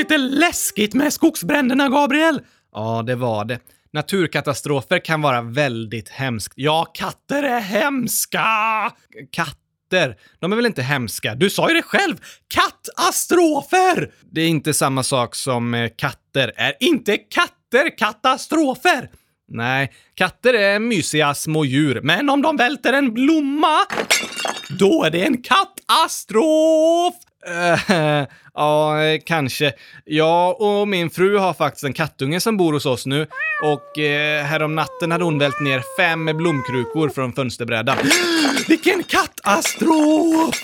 Lite 0.09 0.19
läskigt 0.19 0.95
med 0.95 1.13
skogsbränderna, 1.13 1.89
Gabriel! 1.89 2.41
Ja, 2.73 3.03
det 3.07 3.15
var 3.15 3.45
det. 3.45 3.59
Naturkatastrofer 3.93 5.05
kan 5.05 5.23
vara 5.23 5.43
väldigt 5.43 6.09
hemskt. 6.09 6.53
Ja, 6.57 6.85
katter 6.95 7.43
är 7.43 7.61
hemska! 7.61 8.43
Katter? 9.33 10.17
De 10.39 10.53
är 10.53 10.57
väl 10.57 10.67
inte 10.67 10.83
hemska? 10.83 11.35
Du 11.35 11.51
sa 11.51 11.69
ju 11.69 11.75
det 11.75 11.83
själv! 11.83 12.17
Katastrofer! 12.49 14.13
Det 14.31 14.41
är 14.41 14.49
inte 14.49 14.75
samma 14.75 15.03
sak 15.03 15.35
som 15.35 15.75
eh, 15.75 15.91
katter. 15.97 16.53
Är 16.57 16.75
inte 16.81 17.17
katter 17.17 17.99
katastrofer? 17.99 19.11
Nej, 19.51 19.93
katter 20.15 20.55
är 20.55 20.79
mysiga 20.79 21.35
små 21.35 21.65
djur, 21.65 22.01
men 22.03 22.31
om 22.31 22.43
de 22.43 22.57
välter 22.57 22.93
en 22.93 23.15
blomma, 23.15 23.79
då 24.79 25.05
är 25.05 25.11
det 25.11 25.25
en 25.25 25.43
katastrof! 25.43 27.15
Uh, 27.49 28.25
ja, 28.55 28.97
kanske. 29.25 29.73
Jag 30.05 30.61
och 30.61 30.89
min 30.89 31.11
fru 31.11 31.39
har 31.39 31.55
faktiskt 31.55 31.85
en 31.85 31.93
kattunge 31.93 32.41
som 32.41 32.57
bor 32.57 32.73
hos 32.73 32.87
oss 32.87 33.07
nu 33.07 33.27
och 33.63 33.99
eh, 33.99 34.43
uh, 34.43 34.47
härom 34.47 34.75
natten 34.75 35.13
hade 35.13 35.25
hon 35.25 35.39
vält 35.39 35.61
ner 35.61 35.83
fem 35.99 36.25
blomkrukor 36.25 37.09
från 37.09 37.33
fönsterbrädan. 37.33 37.97
Vilken 38.69 39.03
katastrof! 39.03 40.55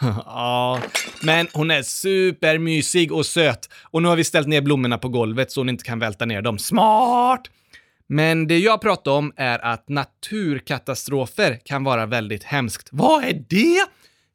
ja, 0.26 0.80
men 1.22 1.48
hon 1.52 1.70
är 1.70 1.82
supermysig 1.82 3.12
och 3.12 3.26
söt 3.26 3.68
och 3.82 4.02
nu 4.02 4.08
har 4.08 4.16
vi 4.16 4.24
ställt 4.24 4.48
ner 4.48 4.60
blommorna 4.60 4.98
på 4.98 5.08
golvet 5.08 5.52
så 5.52 5.60
hon 5.60 5.68
inte 5.68 5.84
kan 5.84 5.98
välta 5.98 6.24
ner 6.24 6.42
dem. 6.42 6.58
Smart! 6.58 7.48
Men 8.06 8.46
det 8.46 8.58
jag 8.58 8.80
pratar 8.80 9.10
om 9.10 9.32
är 9.36 9.58
att 9.58 9.88
naturkatastrofer 9.88 11.60
kan 11.64 11.84
vara 11.84 12.06
väldigt 12.06 12.44
hemskt. 12.44 12.88
Vad 12.92 13.24
är 13.24 13.44
det? 13.48 13.86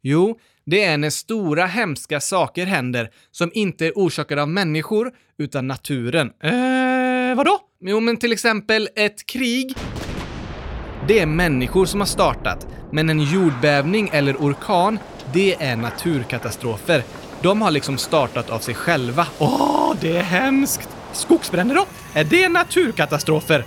Jo, 0.01 0.39
det 0.65 0.83
är 0.83 0.97
när 0.97 1.09
stora 1.09 1.65
hemska 1.65 2.19
saker 2.19 2.65
händer 2.65 3.09
som 3.31 3.51
inte 3.53 3.85
är 3.85 3.91
orsakade 3.95 4.41
av 4.41 4.49
människor 4.49 5.11
utan 5.37 5.67
naturen. 5.67 6.31
Eh, 6.43 7.35
vadå? 7.35 7.59
Jo, 7.81 7.99
men 7.99 8.17
till 8.17 8.31
exempel 8.31 8.89
ett 8.95 9.25
krig. 9.25 9.75
Det 11.07 11.19
är 11.19 11.25
människor 11.25 11.85
som 11.85 11.99
har 11.99 12.07
startat, 12.07 12.67
men 12.91 13.09
en 13.09 13.19
jordbävning 13.19 14.09
eller 14.13 14.35
orkan, 14.35 14.99
det 15.33 15.63
är 15.63 15.75
naturkatastrofer. 15.75 17.03
De 17.41 17.61
har 17.61 17.71
liksom 17.71 17.97
startat 17.97 18.49
av 18.49 18.59
sig 18.59 18.75
själva. 18.75 19.27
Åh, 19.39 19.93
det 20.01 20.17
är 20.17 20.23
hemskt! 20.23 20.96
Skogsbränder 21.13 21.75
då? 21.75 21.85
Är 22.13 22.23
det 22.23 22.49
naturkatastrofer? 22.49 23.65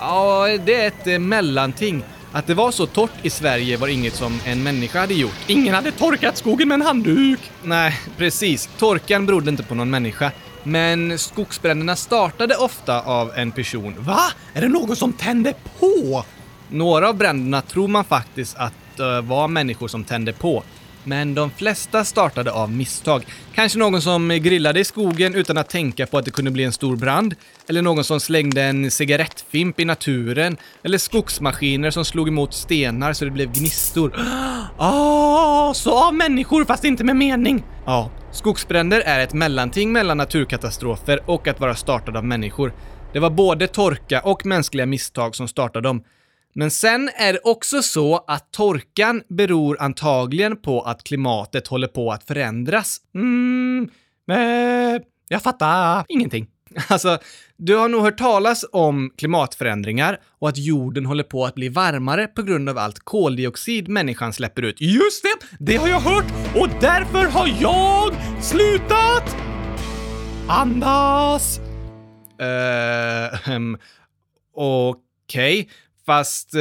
Ja, 0.00 0.46
det 0.64 0.74
är 0.74 0.86
ett 0.88 1.06
eh, 1.06 1.18
mellanting. 1.18 2.04
Att 2.32 2.46
det 2.46 2.54
var 2.54 2.70
så 2.70 2.86
torrt 2.86 3.10
i 3.22 3.30
Sverige 3.30 3.76
var 3.76 3.88
inget 3.88 4.14
som 4.14 4.40
en 4.44 4.62
människa 4.62 5.00
hade 5.00 5.14
gjort. 5.14 5.34
Ingen 5.46 5.74
hade 5.74 5.90
torkat 5.90 6.36
skogen 6.36 6.68
med 6.68 6.74
en 6.74 6.82
handduk! 6.82 7.40
Nej, 7.62 8.00
precis. 8.16 8.68
Torkan 8.78 9.26
berodde 9.26 9.50
inte 9.50 9.62
på 9.62 9.74
någon 9.74 9.90
människa. 9.90 10.30
Men 10.62 11.18
skogsbränderna 11.18 11.96
startade 11.96 12.56
ofta 12.56 13.00
av 13.00 13.32
en 13.36 13.52
person. 13.52 13.94
Va? 13.98 14.20
Är 14.54 14.60
det 14.60 14.68
någon 14.68 14.96
som 14.96 15.12
tände 15.12 15.54
på? 15.80 16.24
Några 16.68 17.08
av 17.08 17.16
bränderna 17.16 17.62
tror 17.62 17.88
man 17.88 18.04
faktiskt 18.04 18.56
att 18.56 18.72
det 18.96 19.20
var 19.20 19.48
människor 19.48 19.88
som 19.88 20.04
tände 20.04 20.32
på. 20.32 20.62
Men 21.04 21.34
de 21.34 21.50
flesta 21.50 22.04
startade 22.04 22.52
av 22.52 22.72
misstag. 22.72 23.26
Kanske 23.54 23.78
någon 23.78 24.02
som 24.02 24.28
grillade 24.28 24.80
i 24.80 24.84
skogen 24.84 25.34
utan 25.34 25.58
att 25.58 25.68
tänka 25.68 26.06
på 26.06 26.18
att 26.18 26.24
det 26.24 26.30
kunde 26.30 26.50
bli 26.50 26.64
en 26.64 26.72
stor 26.72 26.96
brand. 26.96 27.34
Eller 27.68 27.82
någon 27.82 28.04
som 28.04 28.20
slängde 28.20 28.62
en 28.62 28.90
cigarettfimp 28.90 29.80
i 29.80 29.84
naturen. 29.84 30.56
Eller 30.82 30.98
skogsmaskiner 30.98 31.90
som 31.90 32.04
slog 32.04 32.28
emot 32.28 32.54
stenar 32.54 33.12
så 33.12 33.24
det 33.24 33.30
blev 33.30 33.52
gnistor. 33.52 34.14
Ah, 34.78 35.74
så 35.74 36.06
av 36.06 36.14
människor 36.14 36.64
fast 36.64 36.84
inte 36.84 37.04
med 37.04 37.16
mening. 37.16 37.64
Ja, 37.86 38.10
skogsbränder 38.32 39.00
är 39.00 39.20
ett 39.20 39.32
mellanting 39.32 39.92
mellan 39.92 40.16
naturkatastrofer 40.16 41.20
och 41.26 41.48
att 41.48 41.60
vara 41.60 41.74
startad 41.74 42.16
av 42.16 42.24
människor. 42.24 42.72
Det 43.12 43.18
var 43.20 43.30
både 43.30 43.66
torka 43.66 44.20
och 44.20 44.46
mänskliga 44.46 44.86
misstag 44.86 45.36
som 45.36 45.48
startade 45.48 45.88
dem. 45.88 46.04
Men 46.54 46.70
sen 46.70 47.10
är 47.16 47.32
det 47.32 47.40
också 47.44 47.82
så 47.82 48.24
att 48.26 48.52
torkan 48.52 49.22
beror 49.28 49.76
antagligen 49.80 50.56
på 50.56 50.82
att 50.82 51.04
klimatet 51.04 51.66
håller 51.66 51.88
på 51.88 52.12
att 52.12 52.24
förändras. 52.24 53.00
Mm, 53.14 53.88
eh, 54.30 55.02
jag 55.28 55.42
fattar 55.42 56.04
ingenting. 56.08 56.46
Alltså, 56.88 57.18
du 57.56 57.76
har 57.76 57.88
nog 57.88 58.02
hört 58.02 58.18
talas 58.18 58.64
om 58.72 59.10
klimatförändringar 59.16 60.20
och 60.38 60.48
att 60.48 60.58
jorden 60.58 61.06
håller 61.06 61.22
på 61.24 61.44
att 61.44 61.54
bli 61.54 61.68
varmare 61.68 62.26
på 62.26 62.42
grund 62.42 62.68
av 62.68 62.78
allt 62.78 62.98
koldioxid 62.98 63.88
människan 63.88 64.32
släpper 64.32 64.62
ut. 64.62 64.80
Just 64.80 65.22
det! 65.22 65.46
Det 65.58 65.76
har 65.76 65.88
jag 65.88 66.00
hört 66.00 66.32
och 66.54 66.68
därför 66.80 67.24
har 67.24 67.48
jag 67.60 68.14
slutat 68.42 69.36
andas. 70.48 71.60
Uh, 72.42 73.54
um, 73.56 73.78
Okej. 74.54 75.60
Okay. 75.60 75.66
Fast 76.06 76.54
eh, 76.54 76.60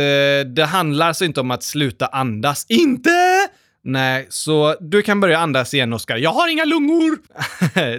det 0.55 0.65
handlar 0.69 1.07
alltså 1.07 1.25
inte 1.25 1.39
om 1.39 1.51
att 1.51 1.63
sluta 1.63 2.05
andas. 2.05 2.65
Inte? 2.69 3.09
Nej, 3.85 4.27
så 4.29 4.75
du 4.79 5.01
kan 5.01 5.19
börja 5.19 5.39
andas 5.39 5.73
igen, 5.73 5.93
Oskar. 5.93 6.17
Jag 6.17 6.33
har 6.33 6.47
inga 6.47 6.65
lungor! 6.65 7.17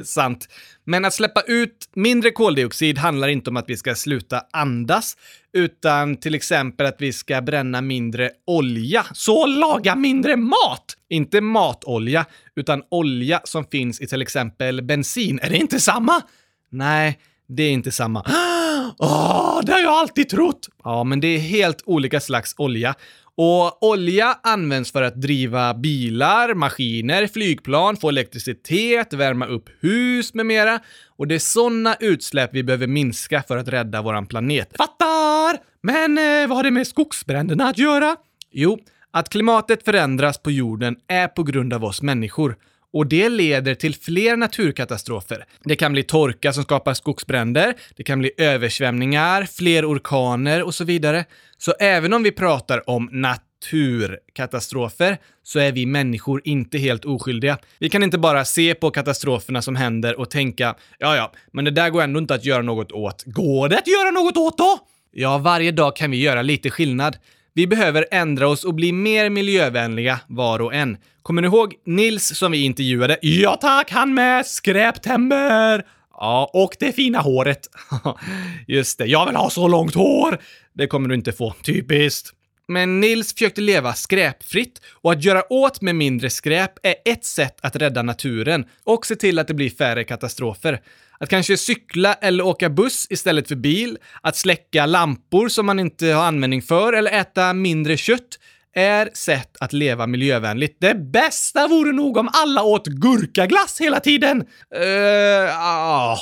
Sant. 0.04 0.48
Men 0.84 1.04
att 1.04 1.14
släppa 1.14 1.40
ut 1.40 1.88
mindre 1.94 2.30
koldioxid 2.30 2.98
handlar 2.98 3.28
inte 3.28 3.50
om 3.50 3.56
att 3.56 3.64
vi 3.68 3.76
ska 3.76 3.94
sluta 3.94 4.42
andas, 4.52 5.16
utan 5.52 6.16
till 6.16 6.34
exempel 6.34 6.86
att 6.86 6.96
vi 6.98 7.12
ska 7.12 7.42
bränna 7.42 7.80
mindre 7.80 8.30
olja. 8.46 9.06
Så 9.12 9.46
laga 9.46 9.94
mindre 9.94 10.36
mat! 10.36 10.96
Inte 11.08 11.40
matolja, 11.40 12.24
utan 12.56 12.82
olja 12.88 13.40
som 13.44 13.64
finns 13.64 14.00
i 14.00 14.06
till 14.06 14.22
exempel 14.22 14.82
bensin. 14.82 15.40
Är 15.42 15.50
det 15.50 15.56
inte 15.56 15.80
samma? 15.80 16.22
Nej, 16.70 17.18
det 17.48 17.62
är 17.62 17.70
inte 17.70 17.92
samma. 17.92 18.24
Åh, 18.98 19.60
det 19.62 19.72
har 19.72 19.80
jag 19.80 19.92
alltid 19.92 20.28
trott! 20.28 20.68
Ja, 20.84 21.04
men 21.04 21.20
det 21.20 21.28
är 21.28 21.38
helt 21.38 21.82
olika 21.86 22.20
slags 22.20 22.54
olja. 22.58 22.94
Och 23.36 23.82
olja 23.82 24.38
används 24.42 24.92
för 24.92 25.02
att 25.02 25.20
driva 25.20 25.74
bilar, 25.74 26.54
maskiner, 26.54 27.26
flygplan, 27.26 27.96
få 27.96 28.08
elektricitet, 28.08 29.12
värma 29.12 29.46
upp 29.46 29.68
hus 29.80 30.34
med 30.34 30.46
mera. 30.46 30.80
Och 31.16 31.28
det 31.28 31.34
är 31.34 31.38
sådana 31.38 31.96
utsläpp 32.00 32.50
vi 32.52 32.62
behöver 32.62 32.86
minska 32.86 33.42
för 33.48 33.56
att 33.56 33.68
rädda 33.68 34.02
våran 34.02 34.26
planet. 34.26 34.76
Fattar! 34.76 35.58
Men 35.82 36.18
eh, 36.18 36.48
vad 36.48 36.56
har 36.56 36.62
det 36.62 36.70
med 36.70 36.86
skogsbränderna 36.86 37.68
att 37.68 37.78
göra? 37.78 38.16
Jo, 38.50 38.78
att 39.10 39.28
klimatet 39.28 39.84
förändras 39.84 40.38
på 40.38 40.50
jorden 40.50 40.96
är 41.08 41.28
på 41.28 41.42
grund 41.42 41.72
av 41.72 41.84
oss 41.84 42.02
människor 42.02 42.56
och 42.94 43.06
det 43.06 43.28
leder 43.28 43.74
till 43.74 43.94
fler 43.94 44.36
naturkatastrofer. 44.36 45.44
Det 45.64 45.76
kan 45.76 45.92
bli 45.92 46.02
torka 46.02 46.52
som 46.52 46.62
skapar 46.62 46.94
skogsbränder, 46.94 47.74
det 47.96 48.02
kan 48.02 48.18
bli 48.18 48.30
översvämningar, 48.38 49.48
fler 49.52 49.92
orkaner 49.92 50.62
och 50.62 50.74
så 50.74 50.84
vidare. 50.84 51.24
Så 51.58 51.74
även 51.80 52.12
om 52.12 52.22
vi 52.22 52.32
pratar 52.32 52.90
om 52.90 53.08
naturkatastrofer 53.12 55.18
så 55.42 55.58
är 55.58 55.72
vi 55.72 55.86
människor 55.86 56.40
inte 56.44 56.78
helt 56.78 57.04
oskyldiga. 57.04 57.58
Vi 57.78 57.88
kan 57.88 58.02
inte 58.02 58.18
bara 58.18 58.44
se 58.44 58.74
på 58.74 58.90
katastroferna 58.90 59.62
som 59.62 59.76
händer 59.76 60.20
och 60.20 60.30
tänka 60.30 60.74
ja, 60.98 61.16
ja, 61.16 61.32
men 61.52 61.64
det 61.64 61.70
där 61.70 61.90
går 61.90 62.02
ändå 62.02 62.18
inte 62.18 62.34
att 62.34 62.44
göra 62.44 62.62
något 62.62 62.92
åt. 62.92 63.22
Går 63.26 63.68
det 63.68 63.78
att 63.78 63.88
göra 63.88 64.10
något 64.10 64.36
åt 64.36 64.58
då? 64.58 64.78
Ja, 65.16 65.38
varje 65.38 65.70
dag 65.70 65.96
kan 65.96 66.10
vi 66.10 66.16
göra 66.16 66.42
lite 66.42 66.70
skillnad. 66.70 67.16
Vi 67.56 67.66
behöver 67.66 68.06
ändra 68.10 68.48
oss 68.48 68.64
och 68.64 68.74
bli 68.74 68.92
mer 68.92 69.30
miljövänliga 69.30 70.20
var 70.26 70.62
och 70.62 70.74
en. 70.74 70.96
Kommer 71.22 71.42
ni 71.42 71.48
ihåg 71.48 71.74
Nils 71.86 72.38
som 72.38 72.52
vi 72.52 72.64
intervjuade? 72.64 73.18
Ja 73.22 73.58
tack, 73.60 73.90
han 73.90 74.14
med 74.14 74.46
skräptänder! 74.46 75.86
Ja, 76.12 76.50
och 76.52 76.76
det 76.78 76.92
fina 76.92 77.18
håret. 77.18 77.68
Just 78.66 78.98
det, 78.98 79.06
jag 79.06 79.26
vill 79.26 79.36
ha 79.36 79.50
så 79.50 79.68
långt 79.68 79.94
hår! 79.94 80.38
Det 80.72 80.86
kommer 80.86 81.08
du 81.08 81.14
inte 81.14 81.32
få, 81.32 81.54
typiskt. 81.62 82.32
Men 82.68 83.00
Nils 83.00 83.32
försökte 83.32 83.60
leva 83.60 83.94
skräpfritt 83.94 84.80
och 85.02 85.12
att 85.12 85.24
göra 85.24 85.52
åt 85.52 85.80
med 85.80 85.96
mindre 85.96 86.30
skräp 86.30 86.72
är 86.82 86.94
ett 87.04 87.24
sätt 87.24 87.56
att 87.60 87.76
rädda 87.76 88.02
naturen 88.02 88.64
och 88.84 89.06
se 89.06 89.16
till 89.16 89.38
att 89.38 89.48
det 89.48 89.54
blir 89.54 89.70
färre 89.70 90.04
katastrofer. 90.04 90.80
Att 91.24 91.30
kanske 91.30 91.56
cykla 91.56 92.14
eller 92.14 92.46
åka 92.46 92.70
buss 92.70 93.06
istället 93.10 93.48
för 93.48 93.54
bil, 93.54 93.98
att 94.20 94.36
släcka 94.36 94.86
lampor 94.86 95.48
som 95.48 95.66
man 95.66 95.78
inte 95.78 96.06
har 96.06 96.24
användning 96.24 96.62
för 96.62 96.92
eller 96.92 97.10
äta 97.10 97.52
mindre 97.52 97.96
kött 97.96 98.38
är 98.74 99.10
sätt 99.14 99.56
att 99.60 99.72
leva 99.72 100.06
miljövänligt. 100.06 100.76
Det 100.80 100.94
bästa 100.94 101.68
vore 101.68 101.92
nog 101.92 102.16
om 102.16 102.28
alla 102.32 102.62
åt 102.62 102.86
gurkaglass 102.86 103.80
hela 103.80 104.00
tiden. 104.00 104.40
Uh, 104.76 105.58
ah, 105.60 106.18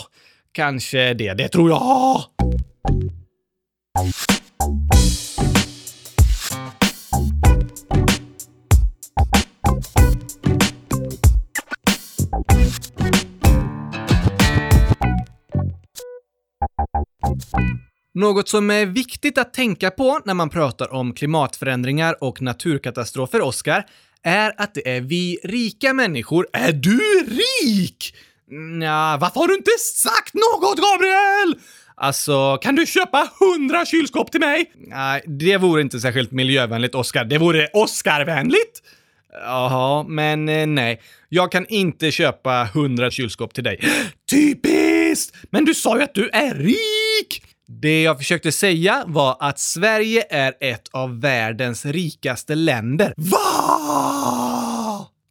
kanske 0.52 1.14
det. 1.14 1.34
Det 1.34 1.48
tror 1.48 1.70
jag. 1.70 2.22
Något 18.22 18.48
som 18.48 18.70
är 18.70 18.86
viktigt 18.86 19.38
att 19.38 19.54
tänka 19.54 19.90
på 19.90 20.20
när 20.24 20.34
man 20.34 20.50
pratar 20.50 20.92
om 20.92 21.14
klimatförändringar 21.14 22.24
och 22.24 22.42
naturkatastrofer, 22.42 23.40
Oskar, 23.40 23.86
är 24.22 24.52
att 24.56 24.74
det 24.74 24.96
är 24.96 25.00
vi 25.00 25.38
rika 25.44 25.92
människor. 25.92 26.46
Är 26.52 26.72
du 26.72 26.98
rik? 27.26 28.14
Nja, 28.50 29.18
varför 29.20 29.40
har 29.40 29.48
du 29.48 29.54
inte 29.54 29.70
sagt 29.94 30.34
något, 30.34 30.78
Gabriel? 30.78 31.60
Alltså, 31.94 32.56
kan 32.56 32.76
du 32.76 32.86
köpa 32.86 33.28
hundra 33.40 33.84
kylskåp 33.86 34.30
till 34.30 34.40
mig? 34.40 34.72
Nej, 34.74 35.22
det 35.26 35.56
vore 35.56 35.82
inte 35.82 36.00
särskilt 36.00 36.32
miljövänligt, 36.32 36.94
Oskar. 36.94 37.24
Det 37.24 37.38
vore 37.38 37.68
Oscarvänligt! 37.72 38.82
Jaha, 39.32 40.04
men 40.08 40.48
eh, 40.48 40.66
nej. 40.66 41.00
Jag 41.28 41.52
kan 41.52 41.66
inte 41.66 42.10
köpa 42.10 42.68
hundra 42.74 43.10
kylskåp 43.10 43.54
till 43.54 43.64
dig. 43.64 43.80
Typiskt! 44.30 45.36
Men 45.50 45.64
du 45.64 45.74
sa 45.74 45.96
ju 45.96 46.02
att 46.02 46.14
du 46.14 46.28
är 46.28 46.54
rik! 46.54 47.42
Det 47.80 48.02
jag 48.02 48.18
försökte 48.18 48.52
säga 48.52 49.04
var 49.06 49.36
att 49.40 49.58
Sverige 49.58 50.24
är 50.30 50.54
ett 50.60 50.88
av 50.90 51.20
världens 51.20 51.84
rikaste 51.84 52.54
länder. 52.54 53.14
Va? 53.16 53.38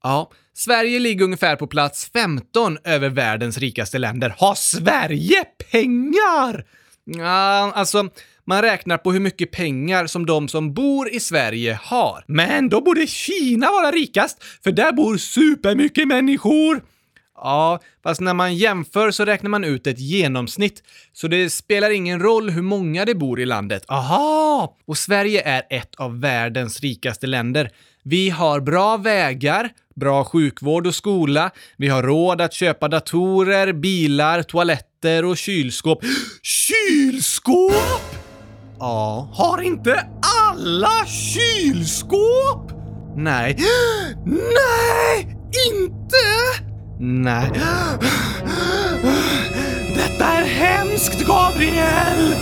Ja, 0.04 0.32
Sverige 0.54 1.00
ligger 1.00 1.26
ungefär 1.26 1.56
på 1.56 1.68
plats 1.68 2.10
15 2.14 2.78
över 2.84 3.10
världens 3.10 3.58
rikaste 3.58 3.98
länder. 3.98 4.36
Har 4.38 4.56
Sverige 4.56 5.44
pengar? 5.72 6.66
Ja, 7.06 7.72
alltså, 7.76 8.10
man 8.46 8.62
räknar 8.62 8.98
på 8.98 9.12
hur 9.12 9.20
mycket 9.20 9.52
pengar 9.52 10.08
som 10.08 10.26
de 10.26 10.48
som 10.48 10.74
bor 10.74 11.10
i 11.10 11.20
Sverige 11.20 11.80
har. 11.84 12.24
Men 12.28 12.70
då 12.70 12.82
borde 12.82 13.08
Kina 13.08 13.72
vara 13.72 13.92
rikast, 13.92 14.44
för 14.64 14.72
där 14.72 14.92
bor 14.92 15.18
supermycket 15.18 16.08
människor. 16.08 16.82
Ja, 17.44 17.80
fast 18.04 18.22
när 18.22 18.34
man 18.34 18.56
jämför 18.56 19.12
så 19.12 19.26
räknar 19.26 19.50
man 19.50 19.64
ut 19.64 19.88
ett 19.88 20.00
genomsnitt. 20.00 20.84
Så 21.14 21.28
det 21.28 21.50
spelar 21.50 21.90
ingen 21.90 22.20
roll 22.20 22.50
hur 22.50 22.62
många 22.62 23.06
det 23.06 23.16
bor 23.16 23.40
i 23.40 23.46
landet. 23.46 23.84
Aha! 23.88 24.78
Och 24.88 24.98
Sverige 24.98 25.42
är 25.42 25.64
ett 25.70 25.96
av 25.96 26.20
världens 26.20 26.80
rikaste 26.80 27.28
länder. 27.28 27.70
Vi 28.04 28.30
har 28.30 28.60
bra 28.60 28.98
vägar, 28.98 29.70
bra 29.96 30.24
sjukvård 30.24 30.88
och 30.88 30.96
skola. 30.96 31.52
Vi 31.78 31.88
har 31.88 32.04
råd 32.04 32.42
att 32.42 32.54
köpa 32.54 32.88
datorer, 32.88 33.74
bilar, 33.74 34.44
toaletter 34.44 35.26
och 35.26 35.38
kylskåp. 35.38 36.00
Kylskåp? 36.42 38.16
Ja, 38.80 39.30
har 39.34 39.62
inte 39.62 40.08
alla 40.48 41.06
kylskåp? 41.06 42.72
Nej. 43.16 43.58
Nej, 44.26 45.38
inte! 45.72 46.71
Nej. 47.04 47.52
Detta 49.96 50.26
är 50.26 50.46
hemskt, 50.46 51.28
Gabriel! 51.28 52.36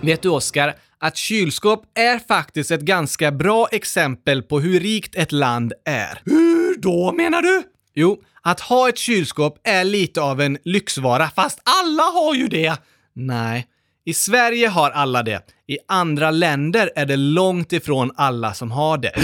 Vet 0.00 0.22
du, 0.22 0.28
Oskar, 0.28 0.74
att 0.98 1.16
kylskåp 1.16 1.84
är 1.94 2.18
faktiskt 2.18 2.70
ett 2.70 2.80
ganska 2.80 3.32
bra 3.32 3.68
exempel 3.72 4.42
på 4.42 4.60
hur 4.60 4.80
rikt 4.80 5.14
ett 5.16 5.32
land 5.32 5.72
är. 5.84 6.20
Hur 6.24 6.78
då, 6.80 7.12
menar 7.12 7.42
du? 7.42 7.62
Jo, 7.94 8.18
att 8.42 8.60
ha 8.60 8.88
ett 8.88 8.98
kylskåp 8.98 9.58
är 9.64 9.84
lite 9.84 10.20
av 10.20 10.40
en 10.40 10.58
lyxvara, 10.64 11.30
fast 11.36 11.60
alla 11.64 12.02
har 12.02 12.34
ju 12.34 12.48
det. 12.48 12.76
Nej, 13.14 13.66
i 14.04 14.14
Sverige 14.14 14.68
har 14.68 14.90
alla 14.90 15.22
det. 15.22 15.42
I 15.66 15.78
andra 15.88 16.30
länder 16.30 16.90
är 16.96 17.06
det 17.06 17.16
långt 17.16 17.72
ifrån 17.72 18.10
alla 18.16 18.54
som 18.54 18.70
har 18.70 18.98
det. 18.98 19.12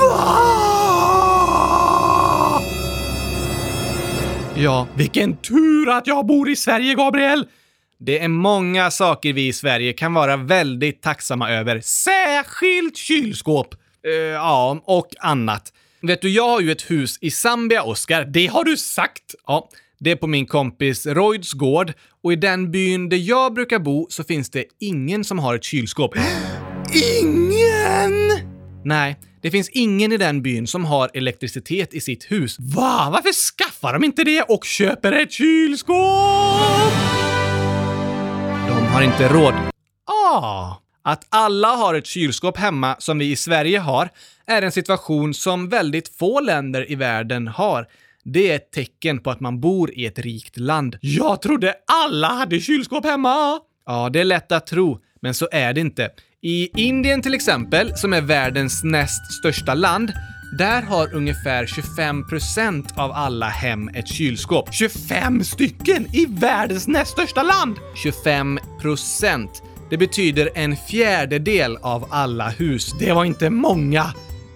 Va? 0.00 0.75
Ja, 4.58 4.86
vilken 4.96 5.36
tur 5.36 5.90
att 5.90 6.06
jag 6.06 6.26
bor 6.26 6.50
i 6.50 6.56
Sverige, 6.56 6.94
Gabriel! 6.94 7.46
Det 7.98 8.18
är 8.18 8.28
många 8.28 8.90
saker 8.90 9.32
vi 9.32 9.46
i 9.46 9.52
Sverige 9.52 9.92
kan 9.92 10.14
vara 10.14 10.36
väldigt 10.36 11.02
tacksamma 11.02 11.50
över. 11.50 11.80
Särskilt 11.80 12.96
kylskåp! 12.96 13.74
Uh, 14.06 14.12
ja, 14.12 14.82
och 14.84 15.08
annat. 15.18 15.72
Vet 16.00 16.22
du, 16.22 16.28
jag 16.28 16.48
har 16.48 16.60
ju 16.60 16.72
ett 16.72 16.90
hus 16.90 17.18
i 17.20 17.30
Zambia, 17.30 17.82
Oskar. 17.82 18.24
Det 18.24 18.46
har 18.46 18.64
du 18.64 18.76
sagt! 18.76 19.34
Ja, 19.46 19.68
det 19.98 20.10
är 20.10 20.16
på 20.16 20.26
min 20.26 20.46
kompis 20.46 21.06
Royds 21.06 21.52
gård 21.52 21.92
och 22.22 22.32
i 22.32 22.36
den 22.36 22.70
byn 22.70 23.08
där 23.08 23.16
jag 23.16 23.54
brukar 23.54 23.78
bo 23.78 24.06
så 24.10 24.24
finns 24.24 24.50
det 24.50 24.64
ingen 24.80 25.24
som 25.24 25.38
har 25.38 25.54
ett 25.54 25.64
kylskåp. 25.64 26.14
Ingen! 27.22 28.30
Nej, 28.84 29.16
det 29.46 29.50
finns 29.50 29.68
ingen 29.68 30.12
i 30.12 30.16
den 30.16 30.42
byn 30.42 30.66
som 30.66 30.84
har 30.84 31.10
elektricitet 31.14 31.94
i 31.94 32.00
sitt 32.00 32.30
hus. 32.30 32.56
Va? 32.58 33.08
Varför 33.12 33.32
skaffar 33.32 33.92
de 33.92 34.04
inte 34.04 34.24
det 34.24 34.42
och 34.42 34.64
köper 34.64 35.12
ett 35.12 35.32
kylskåp? 35.32 35.96
De 38.68 38.86
har 38.86 39.02
inte 39.02 39.28
råd. 39.28 39.54
Ah! 40.04 40.74
Att 41.02 41.26
alla 41.28 41.68
har 41.68 41.94
ett 41.94 42.06
kylskåp 42.06 42.56
hemma 42.56 42.96
som 42.98 43.18
vi 43.18 43.30
i 43.30 43.36
Sverige 43.36 43.78
har 43.78 44.08
är 44.46 44.62
en 44.62 44.72
situation 44.72 45.34
som 45.34 45.68
väldigt 45.68 46.16
få 46.16 46.40
länder 46.40 46.90
i 46.90 46.94
världen 46.94 47.48
har. 47.48 47.86
Det 48.24 48.50
är 48.50 48.56
ett 48.56 48.72
tecken 48.72 49.18
på 49.18 49.30
att 49.30 49.40
man 49.40 49.60
bor 49.60 49.90
i 49.94 50.06
ett 50.06 50.18
rikt 50.18 50.56
land. 50.56 50.98
Jag 51.00 51.42
trodde 51.42 51.74
alla 51.86 52.28
hade 52.28 52.60
kylskåp 52.60 53.04
hemma! 53.04 53.60
Ja, 53.86 54.08
det 54.12 54.20
är 54.20 54.24
lätt 54.24 54.52
att 54.52 54.66
tro, 54.66 55.00
men 55.22 55.34
så 55.34 55.48
är 55.52 55.72
det 55.72 55.80
inte. 55.80 56.10
I 56.48 56.70
Indien 56.76 57.22
till 57.22 57.34
exempel, 57.34 57.96
som 57.96 58.12
är 58.12 58.20
världens 58.20 58.84
näst 58.84 59.32
största 59.32 59.74
land, 59.74 60.12
där 60.58 60.82
har 60.82 61.14
ungefär 61.14 61.66
25% 61.66 62.98
av 62.98 63.12
alla 63.12 63.48
hem 63.48 63.88
ett 63.88 64.08
kylskåp. 64.08 64.74
25 64.74 65.44
stycken 65.44 66.06
i 66.12 66.26
världens 66.28 66.88
näst 66.88 67.10
största 67.10 67.42
land! 67.42 67.76
25%. 68.04 69.48
Det 69.90 69.96
betyder 69.96 70.50
en 70.54 70.76
fjärdedel 70.76 71.76
av 71.82 72.06
alla 72.10 72.48
hus. 72.48 72.94
Det 72.98 73.12
var 73.12 73.24
inte 73.24 73.50
många. 73.50 74.14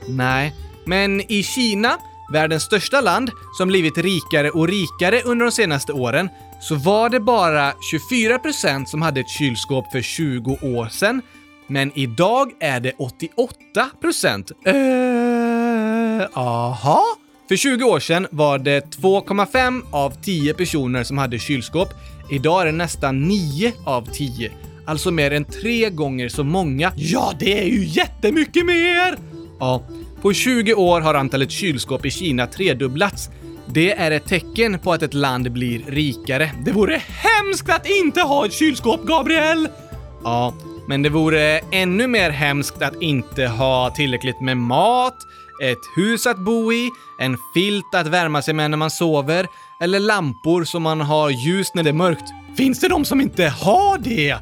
Nej, 0.09 0.55
men 0.87 1.33
i 1.33 1.43
Kina, 1.43 1.99
världens 2.33 2.63
största 2.63 3.01
land, 3.01 3.31
som 3.59 3.69
blivit 3.69 3.99
rikare 3.99 4.51
och 4.51 4.69
rikare 4.69 5.23
under 5.23 5.47
de 5.47 5.53
senaste 5.53 5.93
åren, 5.93 6.29
så 6.61 6.75
var 6.75 7.11
det 7.11 7.21
bara 7.21 7.73
24% 7.93 8.85
som 8.85 9.03
hade 9.03 9.21
ett 9.21 9.31
kylskåp 9.31 9.93
för 9.93 10.03
20 10.03 10.59
år 10.63 10.89
sedan 10.89 11.23
men 11.71 11.93
idag 11.95 12.51
är 12.61 12.81
det 12.81 12.93
88 12.99 13.91
procent. 14.01 14.51
Eh, 14.67 16.39
aha? 16.39 17.03
För 17.49 17.57
20 17.57 17.85
år 17.85 18.01
sedan 18.01 18.27
var 18.31 18.59
det 18.59 18.97
2,5 18.97 19.83
av 19.91 20.11
10 20.23 20.55
personer 20.55 21.05
som 21.05 21.19
hade 21.19 21.39
kylskåp. 21.39 21.89
Idag 22.31 22.63
är 22.63 22.67
det 22.67 22.73
nästan 22.73 23.29
9 23.29 23.73
av 23.85 24.09
10. 24.13 24.53
Alltså 24.87 25.11
mer 25.11 25.31
än 25.31 25.45
tre 25.45 25.91
gånger 25.91 26.29
så 26.29 26.45
många. 26.45 26.93
Ja, 26.97 27.33
det 27.39 27.61
är 27.61 27.67
ju 27.67 27.85
jättemycket 27.85 28.67
mer! 28.67 29.19
Ja, 29.61 29.83
på 30.23 30.33
20 30.33 30.75
år 30.75 31.01
har 31.01 31.15
antalet 31.15 31.51
kylskåp 31.51 32.07
i 32.07 32.11
Kina 32.11 32.47
tredubblats. 32.47 33.31
Det 33.67 33.93
är 33.93 34.11
ett 34.11 34.27
tecken 34.27 34.79
på 34.79 34.93
att 34.93 35.03
ett 35.03 35.15
land 35.15 35.53
blir 35.53 35.83
rikare. 35.87 36.51
Det 36.65 36.73
vore 36.73 37.03
hemskt 37.07 37.71
att 37.71 37.87
inte 37.91 38.21
ha 38.21 38.47
ett 38.47 38.53
kylskåp, 38.53 39.07
Gabriel! 39.07 39.69
Ja, 40.25 40.55
men 40.91 41.03
det 41.03 41.09
vore 41.09 41.61
ännu 41.71 42.07
mer 42.07 42.31
hemskt 42.31 42.83
att 42.83 43.03
inte 43.03 43.47
ha 43.47 43.91
tillräckligt 43.91 44.41
med 44.41 44.57
mat, 44.57 45.17
ett 45.63 45.79
hus 45.97 46.27
att 46.27 46.39
bo 46.39 46.73
i, 46.73 46.91
en 47.19 47.37
filt 47.55 47.95
att 47.95 48.07
värma 48.07 48.43
sig 48.43 48.55
med 48.55 48.71
när 48.71 48.79
man 48.79 48.91
sover 48.91 49.47
eller 49.81 50.01
lampor 50.01 50.65
som 50.65 50.83
man 50.83 51.01
har 51.01 51.31
ljus 51.31 51.75
när 51.75 51.83
det 51.83 51.91
är 51.91 51.95
mörkt. 51.95 52.25
Finns 52.57 52.81
det 52.81 52.89
de 52.89 53.05
som 53.05 53.21
inte 53.21 53.45
har 53.45 53.99
det? 53.99 54.37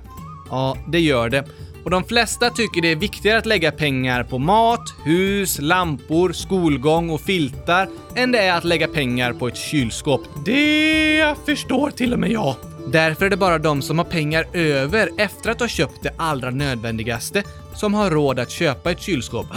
Ja, 0.51 0.77
det 0.87 1.01
gör 1.01 1.29
det. 1.29 1.45
Och 1.85 1.91
de 1.91 2.05
flesta 2.05 2.51
tycker 2.51 2.83
det 2.83 2.93
är 2.93 2.97
viktigare 2.97 3.39
att 3.39 3.47
lägga 3.47 3.73
pengar 3.73 4.25
på 4.25 4.39
mat, 4.39 4.95
hus, 5.05 5.59
lampor, 5.61 6.33
skolgång 6.33 7.11
och 7.11 7.21
filtar 7.21 7.89
än 8.15 8.33
det 8.33 8.39
är 8.39 8.53
att 8.53 8.65
lägga 8.65 8.89
pengar 8.89 9.33
på 9.33 9.49
ett 9.49 9.57
kylskåp. 9.57 10.23
Det 10.45 11.35
förstår 11.47 11.91
till 11.91 12.13
och 12.13 12.19
med 12.19 12.31
jag. 12.31 12.55
Därför 12.93 13.27
är 13.27 13.31
det 13.31 13.37
bara 13.37 13.59
de 13.59 13.83
som 13.83 13.99
har 13.99 14.05
pengar 14.05 14.47
över 14.53 15.11
efter 15.17 15.51
att 15.51 15.61
ha 15.61 15.69
köpt 15.69 16.03
det 16.03 16.15
allra 16.17 16.51
nödvändigaste 16.51 17.43
som 17.75 17.95
har 17.95 18.11
råd 18.11 18.39
att 18.39 18.51
köpa 18.51 18.91
ett 18.91 19.01
kylskåp. 19.01 19.47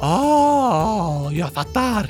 Ah, 0.00 1.30
jag 1.30 1.52
fattar! 1.52 2.06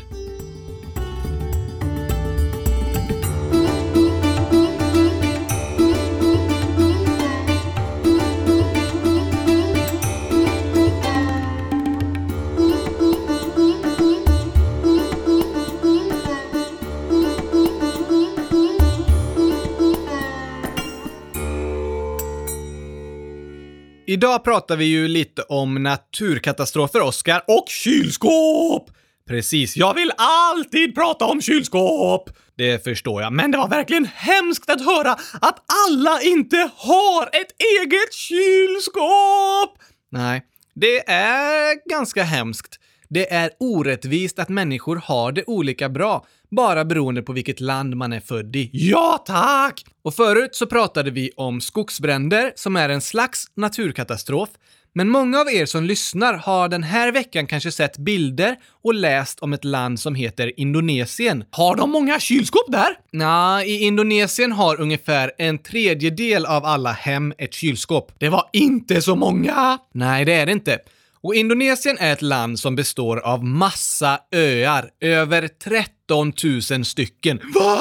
Idag 24.16 24.44
pratar 24.44 24.76
vi 24.76 24.84
ju 24.84 25.08
lite 25.08 25.42
om 25.42 25.82
naturkatastrofer, 25.82 27.02
Oskar, 27.02 27.44
och 27.48 27.68
kylskåp! 27.68 28.90
Precis, 29.28 29.76
jag 29.76 29.94
vill 29.94 30.12
alltid 30.16 30.94
prata 30.94 31.24
om 31.24 31.42
kylskåp! 31.42 32.30
Det 32.56 32.84
förstår 32.84 33.22
jag, 33.22 33.32
men 33.32 33.50
det 33.50 33.58
var 33.58 33.68
verkligen 33.68 34.04
hemskt 34.14 34.70
att 34.70 34.84
höra 34.84 35.12
att 35.40 35.64
alla 35.88 36.20
inte 36.22 36.70
har 36.76 37.22
ett 37.26 37.52
eget 37.82 38.14
kylskåp! 38.14 39.78
Nej, 40.10 40.42
det 40.74 41.10
är 41.10 41.88
ganska 41.90 42.22
hemskt. 42.22 42.80
Det 43.08 43.32
är 43.32 43.50
orättvist 43.60 44.38
att 44.38 44.48
människor 44.48 44.96
har 45.04 45.32
det 45.32 45.44
olika 45.46 45.88
bra, 45.88 46.26
bara 46.50 46.84
beroende 46.84 47.22
på 47.22 47.32
vilket 47.32 47.60
land 47.60 47.96
man 47.96 48.12
är 48.12 48.20
född 48.20 48.56
i. 48.56 48.70
Ja, 48.72 49.24
tack! 49.26 49.84
Och 50.02 50.14
förut 50.14 50.54
så 50.54 50.66
pratade 50.66 51.10
vi 51.10 51.30
om 51.36 51.60
skogsbränder, 51.60 52.52
som 52.56 52.76
är 52.76 52.88
en 52.88 53.00
slags 53.00 53.44
naturkatastrof, 53.54 54.48
men 54.96 55.08
många 55.08 55.40
av 55.40 55.48
er 55.48 55.66
som 55.66 55.84
lyssnar 55.84 56.34
har 56.34 56.68
den 56.68 56.82
här 56.82 57.12
veckan 57.12 57.46
kanske 57.46 57.72
sett 57.72 57.98
bilder 57.98 58.56
och 58.84 58.94
läst 58.94 59.40
om 59.40 59.52
ett 59.52 59.64
land 59.64 60.00
som 60.00 60.14
heter 60.14 60.60
Indonesien. 60.60 61.44
Har 61.50 61.76
de 61.76 61.90
många 61.90 62.20
kylskåp 62.20 62.72
där? 62.72 62.98
Nja, 63.12 63.64
i 63.64 63.84
Indonesien 63.84 64.52
har 64.52 64.80
ungefär 64.80 65.32
en 65.38 65.58
tredjedel 65.58 66.46
av 66.46 66.64
alla 66.64 66.92
hem 66.92 67.32
ett 67.38 67.54
kylskåp. 67.54 68.12
Det 68.18 68.28
var 68.28 68.48
inte 68.52 69.02
så 69.02 69.16
många! 69.16 69.78
Nej, 69.94 70.24
det 70.24 70.32
är 70.32 70.46
det 70.46 70.52
inte. 70.52 70.78
Och 71.26 71.34
Indonesien 71.34 71.96
är 71.98 72.12
ett 72.12 72.22
land 72.22 72.58
som 72.58 72.76
består 72.76 73.18
av 73.18 73.44
massa 73.44 74.18
öar, 74.32 74.90
över 75.00 75.48
13 75.48 76.32
000 76.70 76.84
stycken. 76.84 77.40
Va? 77.54 77.78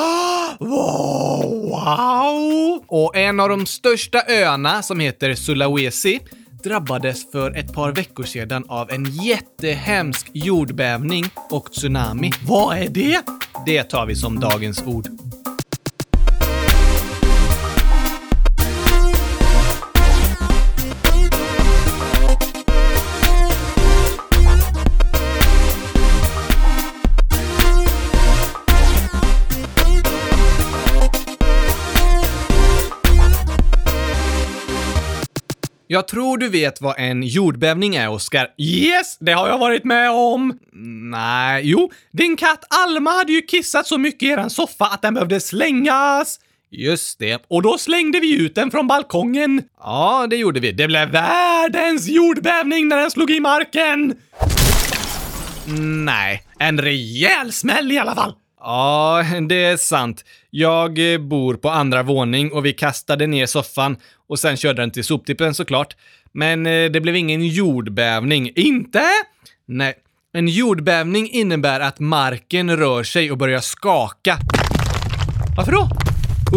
Wow! 0.59 1.75
Och 2.87 3.15
en 3.15 3.39
av 3.39 3.49
de 3.49 3.65
största 3.65 4.21
öarna, 4.27 4.81
som 4.81 4.99
heter 4.99 5.35
Sulawesi, 5.35 6.19
drabbades 6.63 7.31
för 7.31 7.57
ett 7.57 7.73
par 7.73 7.91
veckor 7.91 8.23
sedan 8.23 8.65
av 8.67 8.91
en 8.91 9.05
jättehemsk 9.05 10.29
jordbävning 10.33 11.25
och 11.49 11.71
tsunami. 11.71 12.31
Vad 12.47 12.77
är 12.77 12.89
det? 12.89 13.21
Det 13.65 13.83
tar 13.83 14.05
vi 14.05 14.15
som 14.15 14.39
dagens 14.39 14.83
ord. 14.83 15.07
Jag 35.87 36.07
tror 36.07 36.37
du 36.37 36.49
vet 36.49 36.81
vad 36.81 36.95
en 36.97 37.23
jordbävning 37.23 37.95
är, 37.95 38.09
Oskar. 38.09 38.47
Yes, 38.57 39.17
det 39.19 39.31
har 39.31 39.47
jag 39.47 39.57
varit 39.57 39.83
med 39.83 40.11
om! 40.11 40.59
Nej, 41.11 41.61
jo, 41.63 41.91
din 42.11 42.37
katt 42.37 42.65
Alma 42.69 43.11
hade 43.11 43.31
ju 43.31 43.41
kissat 43.41 43.87
så 43.87 43.97
mycket 43.97 44.23
i 44.23 44.27
eran 44.27 44.49
soffa 44.49 44.85
att 44.85 45.01
den 45.01 45.13
behövde 45.13 45.39
slängas. 45.39 46.39
Just 46.71 47.19
det, 47.19 47.45
och 47.47 47.61
då 47.61 47.77
slängde 47.77 48.19
vi 48.19 48.35
ut 48.35 48.55
den 48.55 48.71
från 48.71 48.87
balkongen. 48.87 49.61
Ja, 49.79 50.27
det 50.29 50.35
gjorde 50.35 50.59
vi. 50.59 50.71
Det 50.71 50.87
blev 50.87 51.09
världens 51.09 52.07
jordbävning 52.07 52.87
när 52.87 52.97
den 52.97 53.11
slog 53.11 53.31
i 53.31 53.39
marken! 53.39 54.15
Nej, 56.05 56.43
en 56.59 56.81
rejäl 56.81 57.51
smäll 57.51 57.91
i 57.91 57.97
alla 57.97 58.15
fall. 58.15 58.33
Ja, 58.59 59.23
det 59.49 59.63
är 59.63 59.77
sant. 59.77 60.25
Jag 60.57 61.13
eh, 61.13 61.19
bor 61.19 61.53
på 61.53 61.69
andra 61.69 62.03
våning 62.03 62.51
och 62.51 62.65
vi 62.65 62.73
kastade 62.73 63.27
ner 63.27 63.45
soffan 63.45 63.97
och 64.27 64.39
sen 64.39 64.57
körde 64.57 64.81
den 64.81 64.91
till 64.91 65.03
soptippen 65.03 65.53
såklart. 65.53 65.95
Men 66.31 66.65
eh, 66.65 66.91
det 66.91 67.01
blev 67.01 67.15
ingen 67.15 67.47
jordbävning. 67.47 68.51
Inte? 68.55 69.03
Nej. 69.65 69.93
En 70.33 70.47
jordbävning 70.47 71.29
innebär 71.29 71.79
att 71.79 71.99
marken 71.99 72.77
rör 72.77 73.03
sig 73.03 73.31
och 73.31 73.37
börjar 73.37 73.59
skaka. 73.59 74.37
Varför 75.57 75.71
då? 75.71 75.89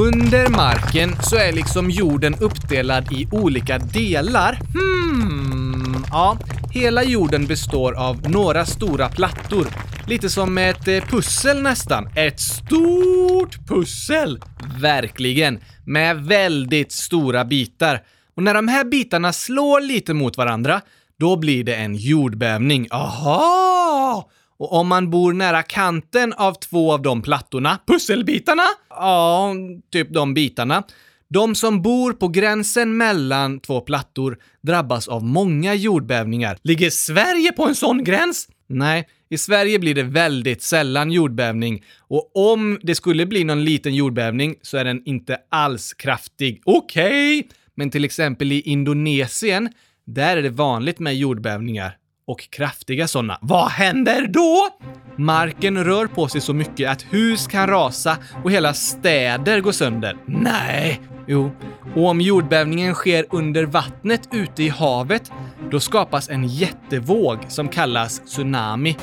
Under 0.01 0.49
marken 0.49 1.17
så 1.23 1.37
är 1.37 1.53
liksom 1.53 1.91
jorden 1.91 2.35
uppdelad 2.41 3.13
i 3.13 3.29
olika 3.33 3.79
delar. 3.79 4.61
Hmm, 4.75 6.05
ja. 6.11 6.39
Hela 6.73 7.05
jorden 7.05 7.47
består 7.47 7.93
av 7.93 8.31
några 8.31 8.65
stora 8.65 9.09
plattor. 9.09 9.67
Lite 10.09 10.31
som 10.31 10.59
ett 10.59 10.89
eh, 10.89 11.05
pussel 11.05 11.63
nästan. 11.63 12.09
Ett 12.17 12.41
stort 12.41 13.67
pussel! 13.69 14.41
Verkligen. 14.81 15.61
Med 15.85 16.25
väldigt 16.25 16.93
stora 16.93 17.45
bitar. 17.45 18.03
Och 18.37 18.43
när 18.43 18.55
de 18.55 18.69
här 18.69 18.85
bitarna 18.85 19.33
slår 19.33 19.81
lite 19.81 20.15
mot 20.15 20.37
varandra, 20.37 20.81
då 21.19 21.37
blir 21.37 21.65
det 21.65 21.75
en 21.75 21.95
jordbävning. 21.95 22.89
Aha! 22.91 24.31
Och 24.59 24.73
om 24.73 24.89
man 24.89 25.11
bor 25.11 25.33
nära 25.33 25.63
kanten 25.63 26.33
av 26.33 26.53
två 26.55 26.93
av 26.93 27.03
de 27.03 27.23
plattorna, 27.23 27.79
pusselbitarna? 27.87 28.65
Ja, 28.91 29.55
typ 29.93 30.15
de 30.15 30.35
bitarna. 30.35 30.83
De 31.29 31.55
som 31.55 31.83
bor 31.83 32.13
på 32.13 32.29
gränsen 32.29 32.97
mellan 32.97 33.61
två 33.61 33.81
plattor 33.81 34.39
drabbas 34.63 35.09
av 35.09 35.25
många 35.25 35.75
jordbävningar. 35.75 36.59
Ligger 36.63 36.91
Sverige 36.91 37.53
på 37.53 37.65
en 37.65 37.75
sån 37.75 38.05
gräns? 38.05 38.49
Nej, 38.69 39.09
i 39.31 39.39
Sverige 39.39 39.79
blir 39.79 39.95
det 39.95 40.03
väldigt 40.03 40.63
sällan 40.63 41.13
jordbävning 41.13 41.85
och 41.99 42.53
om 42.53 42.79
det 42.83 42.95
skulle 42.95 43.27
bli 43.27 43.45
någon 43.45 43.65
liten 43.65 43.95
jordbävning 43.95 44.55
så 44.63 44.77
är 44.77 44.85
den 44.85 45.03
inte 45.05 45.39
alls 45.49 45.95
kraftig. 45.95 46.63
Okej! 46.65 47.39
Okay. 47.39 47.51
Men 47.75 47.91
till 47.91 48.05
exempel 48.05 48.53
i 48.53 48.61
Indonesien, 48.61 49.69
där 50.07 50.37
är 50.37 50.43
det 50.43 50.51
vanligt 50.51 50.99
med 50.99 51.17
jordbävningar 51.17 51.97
och 52.27 52.51
kraftiga 52.51 53.09
sådana. 53.09 53.39
Vad 53.41 53.69
händer 53.69 54.27
då? 54.27 54.69
Marken 55.17 55.85
rör 55.85 56.07
på 56.07 56.29
sig 56.29 56.41
så 56.41 56.55
mycket 56.55 56.91
att 56.91 57.03
hus 57.11 57.47
kan 57.47 57.67
rasa 57.67 58.17
och 58.45 58.51
hela 58.51 58.75
städer 58.75 59.61
går 59.61 59.73
sönder. 59.73 60.17
Nej! 60.27 61.01
Jo, 61.27 61.51
och 61.95 62.07
om 62.07 62.21
jordbävningen 62.21 62.95
sker 62.95 63.27
under 63.31 63.65
vattnet 63.65 64.29
ute 64.33 64.63
i 64.63 64.69
havet, 64.69 65.33
då 65.71 65.81
skapas 65.81 66.29
en 66.29 66.47
jättevåg 66.47 67.39
som 67.49 67.69
kallas 67.69 68.21
tsunami. 68.21 68.97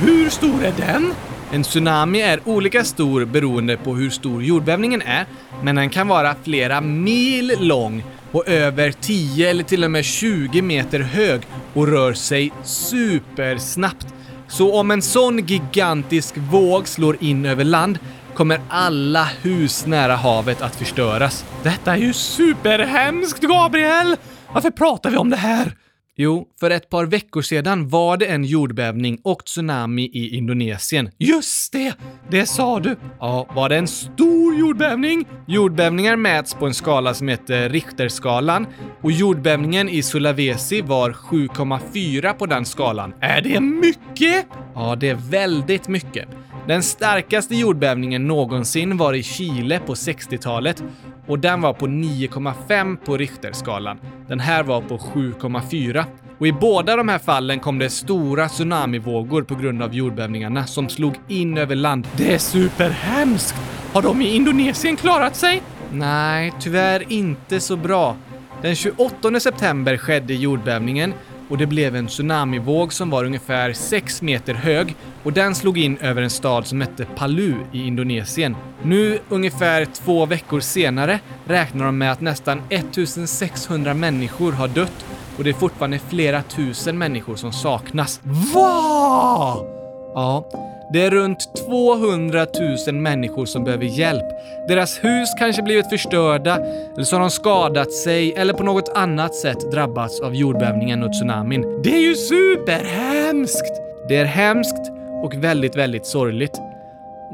Hur 0.00 0.30
stor 0.30 0.64
är 0.64 0.72
den? 0.86 1.12
En 1.52 1.62
tsunami 1.62 2.20
är 2.20 2.40
olika 2.44 2.84
stor 2.84 3.24
beroende 3.24 3.76
på 3.76 3.94
hur 3.94 4.10
stor 4.10 4.42
jordbävningen 4.42 5.02
är, 5.02 5.26
men 5.62 5.76
den 5.76 5.90
kan 5.90 6.08
vara 6.08 6.34
flera 6.44 6.80
mil 6.80 7.52
lång 7.58 8.04
och 8.32 8.48
över 8.48 8.92
10 8.92 9.50
eller 9.50 9.64
till 9.64 9.84
och 9.84 9.90
med 9.90 10.04
20 10.04 10.62
meter 10.62 11.00
hög 11.00 11.42
och 11.74 11.88
rör 11.88 12.12
sig 12.12 12.52
supersnabbt. 12.62 14.06
Så 14.48 14.80
om 14.80 14.90
en 14.90 15.02
sån 15.02 15.46
gigantisk 15.46 16.34
våg 16.36 16.88
slår 16.88 17.16
in 17.20 17.46
över 17.46 17.64
land 17.64 17.98
kommer 18.34 18.60
alla 18.68 19.28
hus 19.42 19.86
nära 19.86 20.16
havet 20.16 20.62
att 20.62 20.76
förstöras. 20.76 21.44
Detta 21.62 21.92
är 21.92 21.96
ju 21.96 22.12
superhemskt, 22.12 23.40
Gabriel! 23.42 24.16
Varför 24.56 24.70
pratar 24.70 25.10
vi 25.10 25.16
om 25.16 25.30
det 25.30 25.36
här? 25.36 25.72
Jo, 26.16 26.48
för 26.60 26.70
ett 26.70 26.90
par 26.90 27.06
veckor 27.06 27.42
sedan 27.42 27.88
var 27.88 28.16
det 28.16 28.26
en 28.26 28.44
jordbävning 28.44 29.18
och 29.24 29.44
tsunami 29.44 30.02
i 30.02 30.36
Indonesien. 30.36 31.10
Just 31.18 31.72
det! 31.72 31.94
Det 32.30 32.46
sa 32.46 32.80
du! 32.80 32.96
Ja, 33.20 33.46
var 33.54 33.68
det 33.68 33.76
en 33.76 33.86
stor 33.86 34.54
jordbävning? 34.54 35.28
Jordbävningar 35.46 36.16
mäts 36.16 36.54
på 36.54 36.66
en 36.66 36.74
skala 36.74 37.14
som 37.14 37.28
heter 37.28 37.68
Richterskalan 37.68 38.66
och 39.02 39.12
jordbävningen 39.12 39.88
i 39.88 40.02
Sulawesi 40.02 40.82
var 40.82 41.10
7,4 41.10 42.32
på 42.32 42.46
den 42.46 42.64
skalan. 42.64 43.14
Är 43.20 43.40
det 43.40 43.60
mycket? 43.60 44.46
Ja, 44.74 44.96
det 44.96 45.08
är 45.08 45.30
väldigt 45.30 45.88
mycket. 45.88 46.28
Den 46.68 46.82
starkaste 46.82 47.56
jordbävningen 47.56 48.26
någonsin 48.26 48.96
var 48.96 49.14
i 49.14 49.22
Chile 49.22 49.80
på 49.86 49.94
60-talet 49.94 50.82
och 51.26 51.38
den 51.38 51.60
var 51.60 51.72
på 51.72 51.86
9,5 51.86 52.96
på 52.96 53.16
Richterskalan. 53.16 53.98
Den 54.28 54.40
här 54.40 54.62
var 54.62 54.80
på 54.80 54.98
7,4. 54.98 56.04
Och 56.38 56.46
i 56.46 56.52
båda 56.52 56.96
de 56.96 57.08
här 57.08 57.18
fallen 57.18 57.60
kom 57.60 57.78
det 57.78 57.90
stora 57.90 58.48
tsunamivågor 58.48 59.42
på 59.42 59.54
grund 59.54 59.82
av 59.82 59.94
jordbävningarna 59.94 60.66
som 60.66 60.88
slog 60.88 61.14
in 61.28 61.58
över 61.58 61.74
land. 61.74 62.08
Det 62.16 62.34
är 62.34 62.38
superhemskt! 62.38 63.54
Har 63.92 64.02
de 64.02 64.22
i 64.22 64.34
Indonesien 64.34 64.96
klarat 64.96 65.36
sig? 65.36 65.62
Nej, 65.92 66.52
tyvärr 66.60 67.12
inte 67.12 67.60
så 67.60 67.76
bra. 67.76 68.16
Den 68.62 68.74
28 68.74 69.40
september 69.40 69.96
skedde 69.96 70.34
jordbävningen 70.34 71.14
och 71.48 71.58
det 71.58 71.66
blev 71.66 71.96
en 71.96 72.06
tsunamivåg 72.06 72.92
som 72.92 73.10
var 73.10 73.24
ungefär 73.24 73.72
6 73.72 74.22
meter 74.22 74.54
hög 74.54 74.96
och 75.22 75.32
den 75.32 75.54
slog 75.54 75.78
in 75.78 75.98
över 75.98 76.22
en 76.22 76.30
stad 76.30 76.66
som 76.66 76.80
hette 76.80 77.04
Palu 77.16 77.54
i 77.72 77.86
Indonesien. 77.86 78.56
Nu, 78.82 79.18
ungefär 79.28 79.84
två 79.84 80.26
veckor 80.26 80.60
senare, 80.60 81.20
räknar 81.44 81.84
de 81.84 81.98
med 81.98 82.12
att 82.12 82.20
nästan 82.20 82.62
1600 82.70 83.94
människor 83.94 84.52
har 84.52 84.68
dött 84.68 85.06
och 85.38 85.44
det 85.44 85.50
är 85.50 85.54
fortfarande 85.54 85.98
flera 85.98 86.42
tusen 86.42 86.98
människor 86.98 87.36
som 87.36 87.52
saknas. 87.52 88.20
Vaaa! 88.54 89.75
Ja, 90.16 90.44
det 90.92 91.02
är 91.02 91.10
runt 91.10 91.56
200 91.66 92.46
000 92.86 92.94
människor 92.94 93.46
som 93.46 93.64
behöver 93.64 93.84
hjälp. 93.84 94.24
Deras 94.68 95.04
hus 95.04 95.28
kanske 95.38 95.62
blivit 95.62 95.90
förstörda, 95.90 96.56
eller 96.94 97.04
så 97.04 97.16
har 97.16 97.20
de 97.20 97.30
skadat 97.30 97.92
sig 97.92 98.32
eller 98.32 98.52
på 98.52 98.64
något 98.64 98.88
annat 98.94 99.34
sätt 99.34 99.70
drabbats 99.70 100.20
av 100.20 100.34
jordbävningen 100.34 101.02
och 101.02 101.12
tsunamin. 101.12 101.82
Det 101.82 101.94
är 101.94 102.00
ju 102.00 102.14
superhemskt! 102.14 103.82
Det 104.08 104.16
är 104.16 104.24
hemskt 104.24 104.90
och 105.22 105.34
väldigt, 105.34 105.76
väldigt 105.76 106.06
sorgligt. 106.06 106.60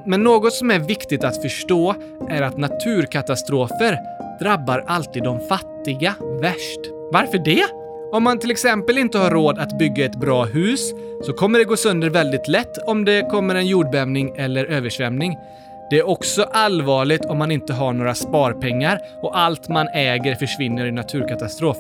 Men 0.06 0.22
något 0.22 0.52
som 0.52 0.70
är 0.70 0.78
viktigt 0.78 1.24
att 1.24 1.42
förstå 1.42 1.94
är 2.30 2.42
att 2.42 2.56
naturkatastrofer 2.56 3.98
drabbar 4.40 4.84
alltid 4.86 5.22
de 5.22 5.40
fattiga 5.40 6.14
värst. 6.40 6.80
Varför 7.12 7.38
det? 7.38 7.81
Om 8.12 8.22
man 8.22 8.38
till 8.38 8.51
exempel 8.51 8.98
inte 8.98 9.18
har 9.18 9.31
råd 9.31 9.59
att 9.59 9.79
bygga 9.79 10.05
ett 10.05 10.16
bra 10.16 10.44
hus 10.44 10.92
så 11.22 11.33
kommer 11.33 11.59
det 11.59 11.64
gå 11.64 11.77
sönder 11.77 12.11
väldigt 12.11 12.48
lätt 12.48 12.79
om 12.87 13.05
det 13.05 13.31
kommer 13.31 13.55
en 13.55 13.66
jordbävning 13.66 14.33
eller 14.37 14.64
översvämning. 14.64 15.37
Det 15.90 15.98
är 15.98 16.09
också 16.09 16.42
allvarligt 16.42 17.25
om 17.25 17.38
man 17.38 17.51
inte 17.51 17.72
har 17.72 17.92
några 17.92 18.14
sparpengar 18.14 18.98
och 19.22 19.38
allt 19.38 19.68
man 19.68 19.88
äger 19.88 20.35
försvinner 20.35 20.87
i 20.87 20.92
naturkatastrof. 20.92 21.77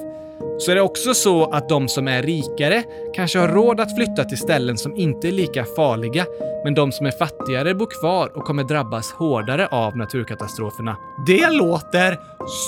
Så 0.58 0.70
är 0.70 0.74
det 0.74 0.80
också 0.80 1.14
så 1.14 1.50
att 1.50 1.68
de 1.68 1.88
som 1.88 2.08
är 2.08 2.22
rikare 2.22 2.82
kanske 3.14 3.38
har 3.38 3.48
råd 3.48 3.80
att 3.80 3.96
flytta 3.96 4.24
till 4.24 4.38
ställen 4.38 4.78
som 4.78 4.96
inte 4.96 5.28
är 5.28 5.32
lika 5.32 5.64
farliga, 5.76 6.26
men 6.64 6.74
de 6.74 6.92
som 6.92 7.06
är 7.06 7.10
fattigare 7.10 7.74
bor 7.74 8.00
kvar 8.00 8.30
och 8.34 8.44
kommer 8.44 8.64
drabbas 8.64 9.12
hårdare 9.12 9.66
av 9.66 9.96
naturkatastroferna. 9.96 10.96
Det 11.26 11.50
låter 11.50 12.18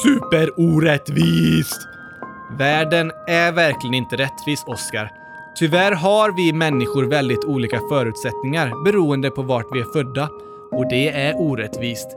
superorättvist! 0.02 1.88
Världen 2.50 3.12
är 3.26 3.52
verkligen 3.52 3.94
inte 3.94 4.16
rättvis, 4.16 4.64
Oscar. 4.66 5.10
Tyvärr 5.56 5.92
har 5.92 6.36
vi 6.36 6.52
människor 6.52 7.04
väldigt 7.04 7.44
olika 7.44 7.80
förutsättningar 7.88 8.84
beroende 8.84 9.30
på 9.30 9.42
vart 9.42 9.66
vi 9.72 9.80
är 9.80 9.92
födda. 9.92 10.28
Och 10.70 10.88
det 10.88 11.08
är 11.08 11.34
orättvist. 11.36 12.08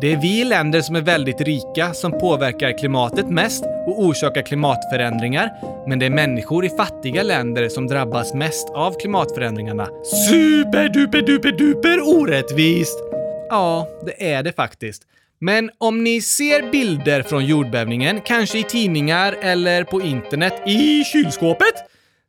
Det 0.00 0.12
är 0.12 0.16
vi 0.16 0.44
länder 0.44 0.80
som 0.80 0.96
är 0.96 1.00
väldigt 1.00 1.40
rika 1.40 1.94
som 1.94 2.12
påverkar 2.12 2.78
klimatet 2.78 3.28
mest 3.28 3.64
och 3.86 4.00
orsakar 4.00 4.42
klimatförändringar. 4.42 5.50
Men 5.86 5.98
det 5.98 6.06
är 6.06 6.10
människor 6.10 6.64
i 6.64 6.68
fattiga 6.68 7.22
länder 7.22 7.68
som 7.68 7.86
drabbas 7.86 8.34
mest 8.34 8.70
av 8.70 9.00
klimatförändringarna. 9.00 9.88
Super-duper-duper-duper-orättvist! 10.04 12.98
Ja, 13.48 13.88
det 14.06 14.32
är 14.32 14.42
det 14.42 14.52
faktiskt. 14.52 15.02
Men 15.38 15.70
om 15.78 16.04
ni 16.04 16.20
ser 16.20 16.70
bilder 16.70 17.22
från 17.22 17.46
jordbävningen, 17.46 18.20
kanske 18.20 18.58
i 18.58 18.62
tidningar 18.62 19.36
eller 19.40 19.84
på 19.84 20.02
internet, 20.02 20.62
i 20.66 21.04
kylskåpet? 21.04 21.74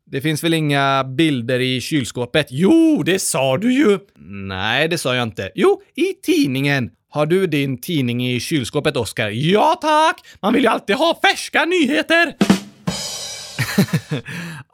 Det 0.06 0.22
finns 0.22 0.44
väl 0.44 0.54
inga 0.54 1.04
bilder 1.04 1.60
i 1.60 1.82
kylskåpet? 1.82 2.48
Jo, 2.50 3.04
det 3.06 3.20
sa 3.20 3.58
du 3.58 3.74
ju! 3.74 4.00
Nej, 4.48 4.88
det 4.88 4.98
sa 4.98 5.16
jag 5.16 5.24
inte. 5.24 5.52
Jo, 5.56 5.82
i 5.96 6.14
tidningen. 6.14 6.90
Har 7.10 7.26
du 7.26 7.48
din 7.48 7.82
tidning 7.82 8.28
i 8.28 8.40
kylskåpet, 8.40 8.98
Oskar? 8.98 9.30
Ja, 9.30 9.78
tack! 9.82 10.26
Man 10.42 10.54
vill 10.54 10.64
ju 10.64 10.70
alltid 10.70 10.96
ha 10.96 11.20
färska 11.24 11.66
nyheter! 11.66 12.36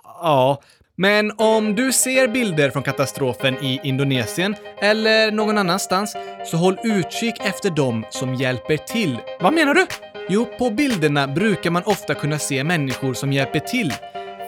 ja, 0.04 0.62
men 0.96 1.32
om 1.38 1.76
du 1.76 1.92
ser 1.92 2.28
bilder 2.28 2.70
från 2.70 2.84
katastrofen 2.84 3.56
i 3.64 3.80
Indonesien 3.84 4.56
eller 4.82 5.32
någon 5.32 5.58
annanstans, 5.58 6.16
så 6.46 6.58
håll 6.58 6.78
utkik 6.84 7.36
efter 7.46 7.70
dem 7.70 8.06
som 8.10 8.36
hjälper 8.36 8.78
till. 8.78 9.18
Vad 9.40 9.54
menar 9.54 9.74
du? 9.74 9.86
Jo, 10.30 10.46
på 10.58 10.70
bilderna 10.70 11.28
brukar 11.28 11.72
man 11.72 11.84
ofta 11.84 12.14
kunna 12.14 12.40
se 12.40 12.64
människor 12.64 13.14
som 13.14 13.34
hjälper 13.34 13.60
till. 13.60 13.94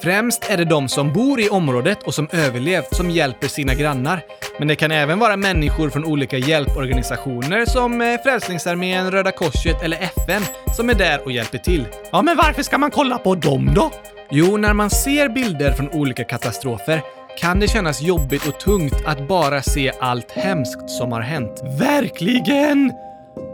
Främst 0.03 0.49
är 0.49 0.57
det 0.57 0.65
de 0.65 0.89
som 0.89 1.13
bor 1.13 1.39
i 1.39 1.49
området 1.49 2.03
och 2.03 2.13
som 2.13 2.27
överlevt 2.31 2.95
som 2.95 3.09
hjälper 3.09 3.47
sina 3.47 3.73
grannar. 3.73 4.21
Men 4.59 4.67
det 4.67 4.75
kan 4.75 4.91
även 4.91 5.19
vara 5.19 5.37
människor 5.37 5.89
från 5.89 6.05
olika 6.05 6.37
hjälporganisationer 6.37 7.65
som 7.65 8.01
eh, 8.01 8.21
Frälsningsarmén, 8.23 9.11
Röda 9.11 9.31
Korset 9.31 9.83
eller 9.83 9.97
FN 9.97 10.41
som 10.75 10.89
är 10.89 10.93
där 10.93 11.23
och 11.23 11.31
hjälper 11.31 11.57
till. 11.57 11.85
Ja, 12.11 12.21
men 12.21 12.37
varför 12.37 12.63
ska 12.63 12.77
man 12.77 12.91
kolla 12.91 13.17
på 13.17 13.35
dem 13.35 13.71
då? 13.75 13.91
Jo, 14.31 14.57
när 14.57 14.73
man 14.73 14.89
ser 14.89 15.29
bilder 15.29 15.71
från 15.71 15.89
olika 15.89 16.23
katastrofer 16.23 17.01
kan 17.39 17.59
det 17.59 17.67
kännas 17.67 18.01
jobbigt 18.01 18.47
och 18.47 18.59
tungt 18.59 19.05
att 19.05 19.27
bara 19.27 19.61
se 19.61 19.91
allt 19.99 20.31
hemskt 20.31 20.89
som 20.89 21.11
har 21.11 21.21
hänt. 21.21 21.61
Verkligen! 21.79 22.91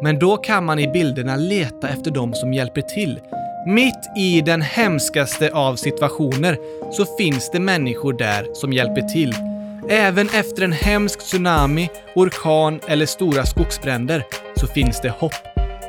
Men 0.01 0.19
då 0.19 0.37
kan 0.37 0.65
man 0.65 0.79
i 0.79 0.87
bilderna 0.87 1.35
leta 1.35 1.89
efter 1.89 2.11
de 2.11 2.33
som 2.33 2.53
hjälper 2.53 2.81
till. 2.81 3.19
Mitt 3.65 4.11
i 4.15 4.41
den 4.41 4.61
hemskaste 4.61 5.51
av 5.53 5.75
situationer 5.75 6.57
så 6.91 7.05
finns 7.17 7.51
det 7.51 7.59
människor 7.59 8.13
där 8.13 8.47
som 8.53 8.73
hjälper 8.73 9.01
till. 9.01 9.35
Även 9.89 10.29
efter 10.29 10.61
en 10.61 10.71
hemsk 10.71 11.19
tsunami, 11.19 11.89
orkan 12.15 12.79
eller 12.87 13.05
stora 13.05 13.45
skogsbränder 13.45 14.25
så 14.55 14.67
finns 14.67 15.01
det 15.01 15.09
hopp. 15.09 15.33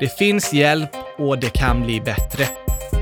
Det 0.01 0.19
finns 0.19 0.53
hjälp 0.53 0.91
och 1.19 1.39
det 1.39 1.53
kan 1.53 1.83
bli 1.83 2.01
bättre. 2.01 2.45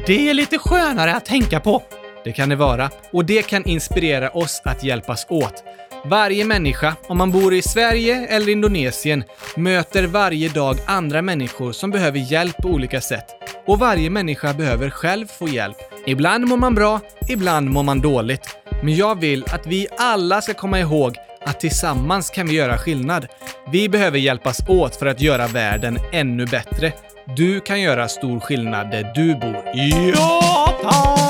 Det 0.07 0.31
är 0.31 0.35
lite 0.35 0.59
skönare 0.59 1.15
att 1.15 1.25
tänka 1.25 1.61
på. 1.61 1.83
Det 2.25 2.33
kan 2.33 2.49
det 2.49 2.57
vara. 2.57 2.91
Och 3.13 3.25
det 3.25 3.47
kan 3.47 3.65
inspirera 3.65 4.31
oss 4.31 4.63
att 4.65 4.85
hjälpas 4.85 5.27
åt. 5.29 5.65
Varje 6.11 6.45
människa, 6.45 6.95
om 7.07 7.19
man 7.19 7.31
bor 7.31 7.55
i 7.55 7.63
Sverige 7.63 8.27
eller 8.27 8.49
Indonesien, 8.49 9.25
möter 9.57 10.07
varje 10.07 10.49
dag 10.49 10.77
andra 10.87 11.23
människor 11.23 11.73
som 11.73 11.91
behöver 11.91 12.19
hjälp 12.19 12.57
på 12.57 12.69
olika 12.69 13.01
sätt. 13.01 13.25
Och 13.67 13.79
varje 13.79 14.11
människa 14.11 14.55
behöver 14.55 14.91
själv 14.91 15.27
få 15.27 15.49
hjälp. 15.49 15.77
Ibland 16.07 16.47
mår 16.47 16.57
man 16.57 16.75
bra, 16.75 17.01
ibland 17.29 17.71
mår 17.71 17.83
man 17.83 18.01
dåligt. 18.01 18.57
Men 18.83 18.97
jag 18.97 19.21
vill 19.21 19.45
att 19.53 19.67
vi 19.67 19.87
alla 19.99 20.43
ska 20.43 20.55
komma 20.55 20.81
ihåg 20.81 21.17
att 21.41 21.61
tillsammans 21.61 22.31
kan 22.31 22.47
vi 22.47 22.55
göra 22.55 22.79
skillnad. 22.79 23.27
Vi 23.73 23.89
behöver 23.89 24.19
hjälpas 24.19 24.69
åt 24.69 24.97
för 24.97 25.07
att 25.07 25.21
göra 25.21 25.47
världen 25.47 25.99
ännu 26.13 26.47
bättre. 26.47 26.93
Du 27.37 27.61
kan 27.61 27.81
göra 27.81 28.09
stor 28.09 28.41
skillnad 28.41 28.91
där 28.91 29.13
du 29.15 29.35
bor. 29.35 29.65
Ja, 29.75 30.75
tack! 30.83 31.28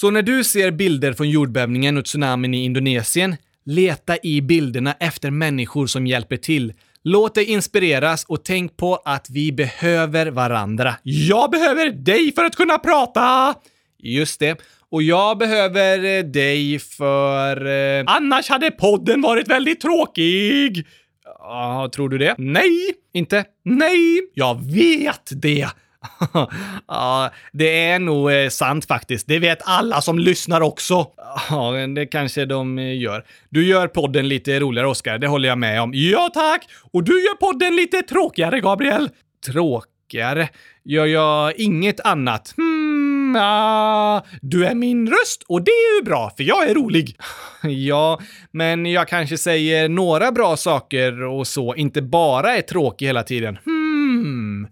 Så 0.00 0.10
när 0.10 0.22
du 0.22 0.44
ser 0.44 0.70
bilder 0.70 1.12
från 1.12 1.30
jordbävningen 1.30 1.96
och 1.96 2.04
tsunamin 2.04 2.54
i 2.54 2.64
Indonesien, 2.64 3.36
leta 3.64 4.16
i 4.22 4.40
bilderna 4.42 4.94
efter 5.00 5.30
människor 5.30 5.86
som 5.86 6.06
hjälper 6.06 6.36
till. 6.36 6.72
Låt 7.04 7.34
dig 7.34 7.44
inspireras 7.44 8.24
och 8.24 8.44
tänk 8.44 8.76
på 8.76 8.96
att 9.04 9.30
vi 9.30 9.52
behöver 9.52 10.26
varandra. 10.26 10.94
Jag 11.02 11.50
behöver 11.50 11.90
dig 11.90 12.32
för 12.34 12.44
att 12.44 12.56
kunna 12.56 12.78
prata! 12.78 13.54
Just 13.98 14.40
det. 14.40 14.60
Och 14.90 15.02
jag 15.02 15.38
behöver 15.38 16.04
eh, 16.04 16.24
dig 16.24 16.78
för... 16.78 17.66
Eh... 17.66 18.04
Annars 18.06 18.48
hade 18.48 18.70
podden 18.70 19.22
varit 19.22 19.48
väldigt 19.48 19.80
tråkig! 19.80 20.86
Ja, 21.24 21.90
tror 21.94 22.08
du 22.08 22.18
det? 22.18 22.34
Nej! 22.38 22.94
Inte? 23.12 23.44
Nej! 23.64 24.20
Jag 24.34 24.72
vet 24.72 25.30
det! 25.42 25.68
ja, 26.88 27.30
det 27.52 27.84
är 27.84 27.98
nog 27.98 28.32
eh, 28.32 28.48
sant 28.48 28.86
faktiskt. 28.86 29.26
Det 29.26 29.38
vet 29.38 29.58
alla 29.64 30.00
som 30.00 30.18
lyssnar 30.18 30.60
också. 30.60 31.06
Ja, 31.50 31.72
det 31.94 32.06
kanske 32.06 32.44
de 32.44 32.78
eh, 32.78 32.98
gör. 32.98 33.24
Du 33.48 33.66
gör 33.66 33.88
podden 33.88 34.28
lite 34.28 34.60
roligare, 34.60 34.88
Oskar. 34.88 35.18
Det 35.18 35.26
håller 35.26 35.48
jag 35.48 35.58
med 35.58 35.82
om. 35.82 35.90
Ja, 35.94 36.30
tack! 36.34 36.68
Och 36.92 37.04
du 37.04 37.12
gör 37.12 37.34
podden 37.34 37.76
lite 37.76 38.02
tråkigare, 38.02 38.60
Gabriel. 38.60 39.10
Tråkigare? 39.46 40.48
Gör 40.84 41.06
jag 41.06 41.56
inget 41.56 42.00
annat? 42.00 42.54
Hmm, 42.56 43.34
ja, 43.36 44.24
du 44.40 44.66
är 44.66 44.74
min 44.74 45.10
röst 45.10 45.42
och 45.48 45.62
det 45.62 45.70
är 45.70 45.98
ju 45.98 46.04
bra, 46.04 46.32
för 46.36 46.44
jag 46.44 46.70
är 46.70 46.74
rolig. 46.74 47.16
ja, 47.62 48.20
men 48.50 48.86
jag 48.86 49.08
kanske 49.08 49.38
säger 49.38 49.88
några 49.88 50.32
bra 50.32 50.56
saker 50.56 51.22
och 51.22 51.46
så, 51.46 51.74
inte 51.74 52.02
bara 52.02 52.56
är 52.56 52.62
tråkig 52.62 53.06
hela 53.06 53.22
tiden. 53.22 53.58
Hmm. 53.64 54.66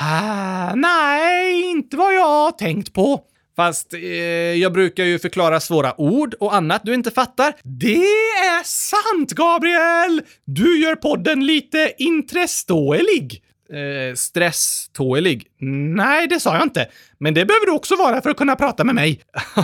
Ah, 0.00 0.74
nej, 0.74 1.62
inte 1.62 1.96
vad 1.96 2.14
jag 2.14 2.26
har 2.28 2.50
tänkt 2.50 2.92
på. 2.92 3.20
Fast 3.56 3.94
eh, 3.94 4.00
jag 4.54 4.72
brukar 4.72 5.04
ju 5.04 5.18
förklara 5.18 5.60
svåra 5.60 6.00
ord 6.00 6.34
och 6.40 6.54
annat 6.54 6.82
du 6.84 6.94
inte 6.94 7.10
fattar. 7.10 7.54
Det 7.62 7.96
är 8.46 8.64
sant, 8.64 9.32
Gabriel! 9.32 10.22
Du 10.44 10.82
gör 10.82 10.94
podden 10.94 11.46
lite 11.46 11.92
intressståelig. 11.98 13.42
Eh, 13.72 14.14
stresstålig? 14.14 15.46
Nej, 15.96 16.26
det 16.28 16.40
sa 16.40 16.54
jag 16.54 16.62
inte. 16.62 16.88
Men 17.18 17.34
det 17.34 17.44
behöver 17.44 17.66
du 17.66 17.72
också 17.72 17.96
vara 17.96 18.22
för 18.22 18.30
att 18.30 18.36
kunna 18.36 18.56
prata 18.56 18.84
med 18.84 18.94
mig. 18.94 19.20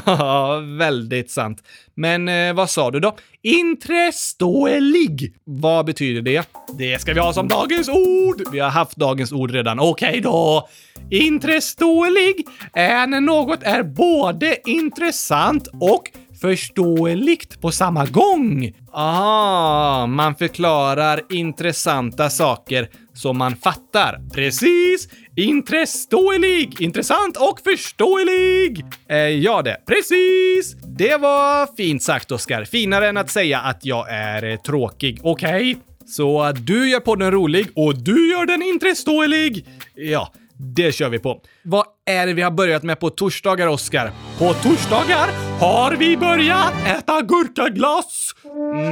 Ja, 0.07 0.59
väldigt 0.79 1.31
sant. 1.31 1.63
Men 1.95 2.29
eh, 2.29 2.55
vad 2.55 2.71
sa 2.71 2.91
du 2.91 3.01
då? 3.01 3.17
Intreståelig. 3.43 5.35
Vad 5.45 5.87
betyder 5.87 6.23
det? 6.23 6.49
Det 6.79 7.01
ska 7.01 7.15
vi 7.15 7.21
ha 7.21 7.33
som 7.33 7.49
dagens 7.49 7.89
ord. 7.89 8.43
Vi 8.53 8.59
har 8.59 8.71
haft 8.71 8.97
dagens 8.97 9.33
ord 9.33 9.51
redan. 9.51 9.81
Okej 9.81 10.09
okay 10.09 10.21
då. 10.21 10.69
Intreståelig 11.11 12.47
är 12.73 13.07
när 13.07 13.21
något 13.21 13.63
är 13.63 13.83
både 13.83 14.71
intressant 14.71 15.69
och 15.81 16.11
förståeligt 16.43 17.61
på 17.61 17.71
samma 17.71 18.07
gång. 18.07 18.73
Aha, 18.93 20.07
man 20.07 20.35
förklarar 20.35 21.21
intressanta 21.31 22.31
saker 22.31 22.89
som 23.15 23.39
man 23.39 23.57
fattar. 23.57 24.21
Precis! 24.35 25.09
Intressståelig, 25.37 26.81
intressant 26.81 27.37
och 27.37 27.61
förståelig! 27.65 28.85
Eh, 29.09 29.17
ja 29.17 29.63
det, 29.63 29.77
precis! 29.87 30.77
Det 30.99 31.17
var 31.17 31.77
fint 31.77 32.03
sagt, 32.03 32.33
Oskar. 32.33 32.65
Finare 32.65 33.09
än 33.09 33.17
att 33.17 33.31
säga 33.31 33.61
att 33.61 33.85
jag 33.85 34.07
är 34.11 34.45
eh, 34.45 34.57
tråkig. 34.57 35.21
Okej? 35.23 35.71
Okay? 35.71 35.77
Så 36.07 36.53
du 36.53 36.91
gör 36.91 37.01
podden 37.01 37.31
rolig 37.31 37.69
och 37.75 37.99
du 37.99 38.31
gör 38.31 38.47
den 38.47 38.63
intressståelig. 38.63 39.67
Ja, 39.95 40.33
det 40.63 40.93
kör 40.93 41.09
vi 41.09 41.19
på. 41.19 41.41
Vad 41.63 41.85
är 42.07 42.27
det 42.27 42.33
vi 42.33 42.43
har 42.43 42.51
börjat 42.51 42.83
med 42.83 43.01
på 43.01 43.11
torsdagar, 43.11 43.67
Oskar? 43.67 44.13
På 44.39 44.53
torsdagar 44.53 45.29
har 45.61 45.97
vi 45.97 46.17
börjat 46.17 46.73
äta 46.87 47.21
gurkaglass! 47.21 48.35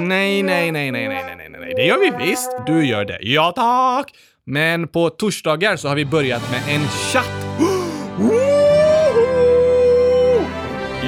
Nej, 0.09 0.43
nej, 0.43 0.73
nej, 0.73 0.91
nej, 0.91 1.09
nej, 1.09 1.09
nej, 1.09 1.37
nej, 1.37 1.61
nej, 1.61 1.75
det 1.77 1.83
gör 1.83 1.99
vi 1.99 2.27
visst. 2.27 2.51
Du 2.67 2.87
gör 2.87 3.05
det. 3.05 3.19
Ja, 3.21 3.53
tack! 3.57 4.13
Men 4.47 4.89
på 4.89 5.11
torsdagar 5.11 5.77
så 5.77 5.89
har 5.89 5.97
vi 5.97 6.05
börjat 6.05 6.51
med 6.51 6.75
en 6.75 6.89
chatt. 6.89 7.50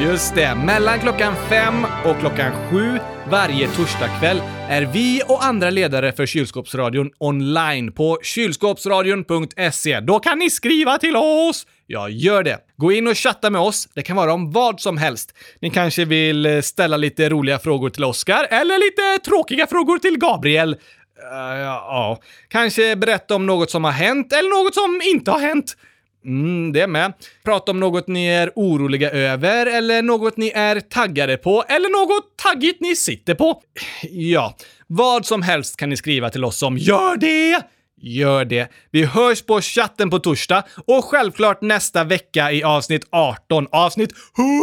Just 0.02 0.34
det, 0.34 0.54
mellan 0.54 1.00
klockan 1.00 1.34
fem 1.48 1.86
och 2.04 2.20
klockan 2.20 2.52
sju 2.52 2.98
varje 3.30 3.68
torsdagkväll 3.68 4.42
är 4.68 4.82
vi 4.82 5.22
och 5.28 5.44
andra 5.44 5.70
ledare 5.70 6.12
för 6.12 6.26
Kylskåpsradion 6.26 7.10
online 7.18 7.92
på 7.92 8.18
kylskåpsradion.se. 8.22 10.00
Då 10.00 10.18
kan 10.18 10.38
ni 10.38 10.50
skriva 10.50 10.98
till 10.98 11.16
oss! 11.16 11.66
Ja, 11.86 12.08
gör 12.08 12.42
det. 12.42 12.58
Gå 12.76 12.92
in 12.92 13.06
och 13.06 13.18
chatta 13.18 13.50
med 13.50 13.60
oss. 13.60 13.88
Det 13.94 14.02
kan 14.02 14.16
vara 14.16 14.32
om 14.32 14.52
vad 14.52 14.80
som 14.80 14.96
helst. 14.96 15.34
Ni 15.60 15.70
kanske 15.70 16.04
vill 16.04 16.46
eh, 16.46 16.60
ställa 16.60 16.96
lite 16.96 17.28
roliga 17.28 17.58
frågor 17.58 17.90
till 17.90 18.04
Oskar 18.04 18.46
eller 18.50 18.78
lite 18.78 19.24
tråkiga 19.24 19.66
frågor 19.66 19.98
till 19.98 20.18
Gabriel. 20.18 20.74
Uh, 20.74 21.58
ja, 21.58 21.64
ja, 21.64 22.20
kanske 22.48 22.96
berätta 22.96 23.34
om 23.34 23.46
något 23.46 23.70
som 23.70 23.84
har 23.84 23.92
hänt 23.92 24.32
eller 24.32 24.64
något 24.64 24.74
som 24.74 25.00
inte 25.04 25.30
har 25.30 25.40
hänt. 25.40 25.76
Mm, 26.24 26.72
det 26.72 26.86
med. 26.86 27.12
Prata 27.44 27.70
om 27.70 27.80
något 27.80 28.08
ni 28.08 28.26
är 28.26 28.52
oroliga 28.54 29.10
över 29.10 29.66
eller 29.66 30.02
något 30.02 30.36
ni 30.36 30.52
är 30.54 30.80
taggade 30.80 31.36
på 31.36 31.64
eller 31.68 31.88
något 31.88 32.36
taggigt 32.36 32.80
ni 32.80 32.96
sitter 32.96 33.34
på. 33.34 33.62
Ja, 34.10 34.56
vad 34.86 35.26
som 35.26 35.42
helst 35.42 35.76
kan 35.76 35.88
ni 35.88 35.96
skriva 35.96 36.30
till 36.30 36.44
oss 36.44 36.62
om. 36.62 36.78
Gör 36.78 37.16
det! 37.16 37.62
Gör 38.04 38.44
det. 38.44 38.68
Vi 38.90 39.04
hörs 39.04 39.42
på 39.42 39.60
chatten 39.60 40.10
på 40.10 40.18
torsdag 40.18 40.64
och 40.86 41.04
självklart 41.04 41.62
nästa 41.62 42.04
vecka 42.04 42.52
i 42.52 42.62
avsnitt 42.62 43.06
18. 43.10 43.66
Avsnitt 43.72 44.12
100 44.38 44.56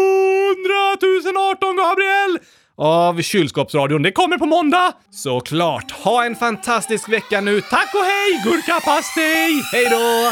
018, 1.51 1.75
Gabriel! 1.75 2.39
Av 2.77 3.21
Kylskåpsradion. 3.21 4.01
Det 4.03 4.11
kommer 4.11 4.37
på 4.37 4.45
måndag! 4.45 4.93
Såklart. 5.11 5.91
Ha 5.91 6.25
en 6.25 6.35
fantastisk 6.35 7.09
vecka 7.09 7.41
nu. 7.41 7.61
Tack 7.61 7.95
och 7.95 8.05
hej, 8.05 8.41
gurkapastej! 8.43 9.61
Hej 9.73 9.85
då! 9.89 10.31